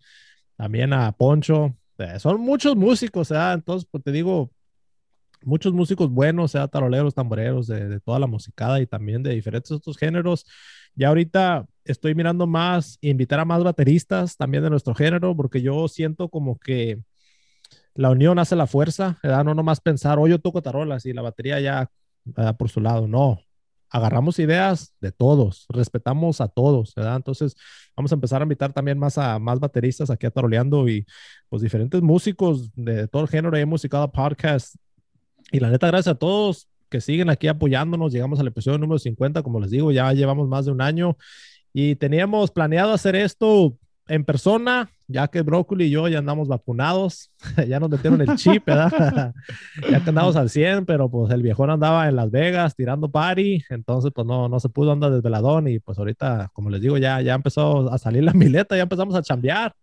[0.55, 1.75] También a Poncho.
[1.97, 3.55] Eh, son muchos músicos, ¿verdad?
[3.55, 4.51] Entonces, pues te digo,
[5.43, 9.71] muchos músicos buenos, sea taroleros, tamboreros, de, de toda la musicada y también de diferentes
[9.71, 10.45] otros géneros.
[10.95, 15.87] Ya ahorita estoy mirando más, invitar a más bateristas también de nuestro género, porque yo
[15.87, 16.99] siento como que
[17.93, 19.45] la unión hace la fuerza, ¿verdad?
[19.45, 21.89] No nomás pensar, oh, yo toco tarolas y la batería ya
[22.25, 22.57] ¿verdad?
[22.57, 23.39] por su lado, no.
[23.89, 27.15] Agarramos ideas de todos, respetamos a todos, ¿verdad?
[27.15, 27.55] Entonces,
[27.95, 31.05] vamos a empezar a invitar también más a más bateristas aquí a Taroleando y
[31.47, 33.55] pues diferentes músicos de todo el género.
[33.55, 34.75] Hemos musicado podcast
[35.51, 38.11] y la neta, gracias a todos que siguen aquí apoyándonos.
[38.11, 41.15] Llegamos al episodio número 50, como les digo, ya llevamos más de un año
[41.77, 47.31] y teníamos planeado hacer esto en persona, ya que Brócoli y yo ya andamos vacunados,
[47.67, 49.33] ya nos metieron el chip, ¿verdad?
[49.91, 53.61] ya que andamos al 100, pero pues el viejón andaba en Las Vegas tirando party,
[53.69, 57.19] entonces pues no, no se pudo andar desveladón y pues ahorita, como les digo, ya,
[57.19, 59.75] ya empezó a salir la mileta, ya empezamos a chambear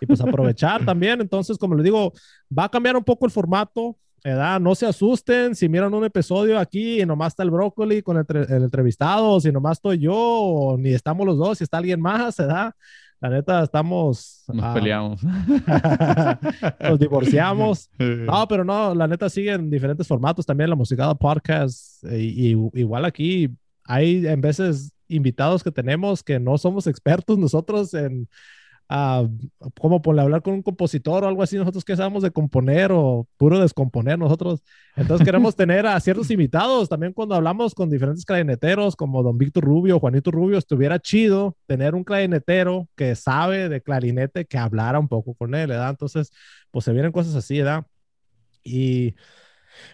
[0.00, 2.12] y pues aprovechar también, entonces como les digo,
[2.56, 4.60] va a cambiar un poco el formato, ¿verdad?
[4.60, 8.24] No se asusten si miran un episodio aquí y nomás está el brócoli con el,
[8.28, 12.00] el entrevistado, o si nomás estoy yo, o ni estamos los dos, si está alguien
[12.00, 12.74] más, ¿verdad?
[13.20, 14.44] La neta, estamos.
[14.48, 15.22] Nos ah, peleamos.
[16.80, 17.90] Nos divorciamos.
[17.98, 22.02] No, pero no, la neta sigue en diferentes formatos también, la musicada podcast.
[22.04, 23.50] Y, y igual aquí
[23.84, 28.28] hay en veces invitados que tenemos que no somos expertos nosotros en
[28.92, 29.24] a,
[29.80, 33.28] como por hablar con un compositor o algo así, nosotros que sabemos de componer o
[33.36, 34.64] puro descomponer nosotros.
[34.96, 39.62] Entonces queremos tener a ciertos invitados, también cuando hablamos con diferentes clarineteros como don Víctor
[39.62, 45.06] Rubio, Juanito Rubio, estuviera chido tener un clarinetero que sabe de clarinete que hablara un
[45.06, 45.90] poco con él, ¿verdad?
[45.90, 46.32] Entonces,
[46.72, 47.86] pues se vienen cosas así, ¿verdad?
[48.64, 49.14] Y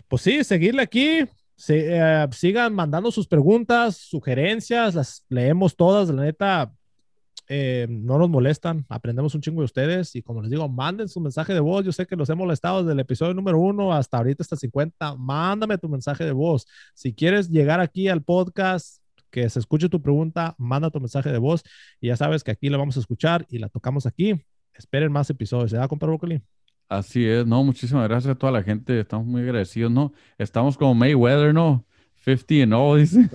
[0.09, 1.26] pues sí, seguirle aquí,
[1.68, 6.72] eh, sigan mandando sus preguntas, sugerencias, las leemos todas, la neta,
[7.49, 11.20] eh, no nos molestan, aprendemos un chingo de ustedes y como les digo, manden su
[11.20, 11.84] mensaje de voz.
[11.84, 15.16] Yo sé que los hemos molestado desde el episodio número uno hasta ahorita, hasta 50.
[15.16, 16.66] Mándame tu mensaje de voz.
[16.94, 21.38] Si quieres llegar aquí al podcast, que se escuche tu pregunta, manda tu mensaje de
[21.38, 21.62] voz
[22.01, 24.40] y ya sabes que aquí la vamos a escuchar y la tocamos aquí.
[24.72, 25.70] Esperen más episodios.
[25.70, 26.42] ¿Se va a comprar brócoli?
[26.88, 30.12] Así es, no, muchísimas gracias a toda la gente, estamos muy agradecidos, ¿no?
[30.38, 31.84] Estamos como Mayweather, ¿no?
[32.26, 33.30] 50 and 0, dice.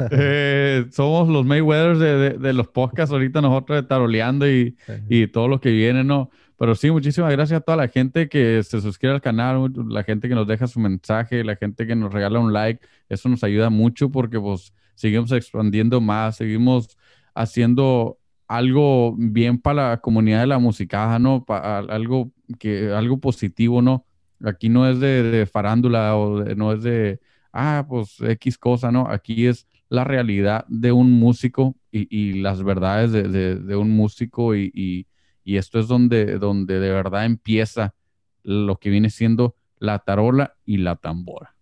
[0.10, 4.76] eh, somos los Mayweathers de, de, los podcasts ahorita nosotros de taroleando y,
[5.08, 6.28] y todo lo que viene, ¿no?
[6.58, 10.28] Pero sí, muchísimas gracias a toda la gente que se suscribe al canal, la gente
[10.28, 12.86] que nos deja su mensaje, la gente que nos regala un like.
[13.08, 16.98] Eso nos ayuda mucho porque pues seguimos expandiendo más, seguimos
[17.34, 21.44] haciendo algo bien para la comunidad de la música, ¿no?
[21.46, 24.04] Para algo que algo positivo, ¿no?
[24.44, 27.20] Aquí no es de, farándula o no es de,
[27.52, 29.08] ah, pues X cosa, ¿no?
[29.08, 35.06] Aquí es la realidad de un músico y, las verdades de, un músico y,
[35.44, 37.94] esto es donde, donde de verdad empieza
[38.42, 41.54] lo que viene siendo la tarola y la tambora.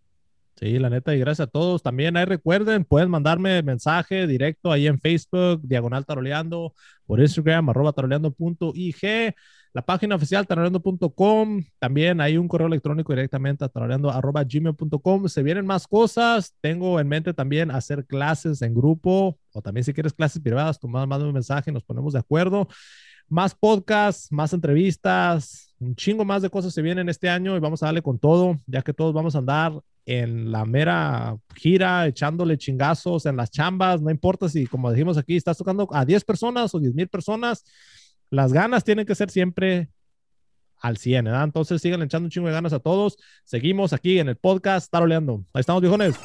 [0.58, 1.82] Sí, la neta, y gracias a todos.
[1.82, 6.72] También ahí recuerden, pueden mandarme mensaje directo ahí en Facebook, Diagonal Taroleando,
[7.04, 9.34] por Instagram, arroba taroleando.ig
[9.76, 15.28] la página oficial tarareando.com, también hay un correo electrónico directamente a tarareando.gmail.com.
[15.28, 19.92] Se vienen más cosas, tengo en mente también hacer clases en grupo o también si
[19.92, 22.68] quieres clases privadas, tú manda un mensaje, nos ponemos de acuerdo.
[23.28, 27.82] Más podcasts, más entrevistas, un chingo más de cosas se vienen este año y vamos
[27.82, 32.56] a darle con todo, ya que todos vamos a andar en la mera gira, echándole
[32.56, 36.74] chingazos en las chambas, no importa si, como dijimos aquí, estás tocando a 10 personas
[36.74, 37.62] o 10 mil personas,
[38.30, 39.90] las ganas tienen que ser siempre
[40.78, 41.44] al 100, ¿verdad?
[41.44, 43.16] Entonces sigan echando un chingo de ganas a todos.
[43.44, 45.44] Seguimos aquí en el podcast Taroleando.
[45.52, 46.16] Ahí estamos, viejones.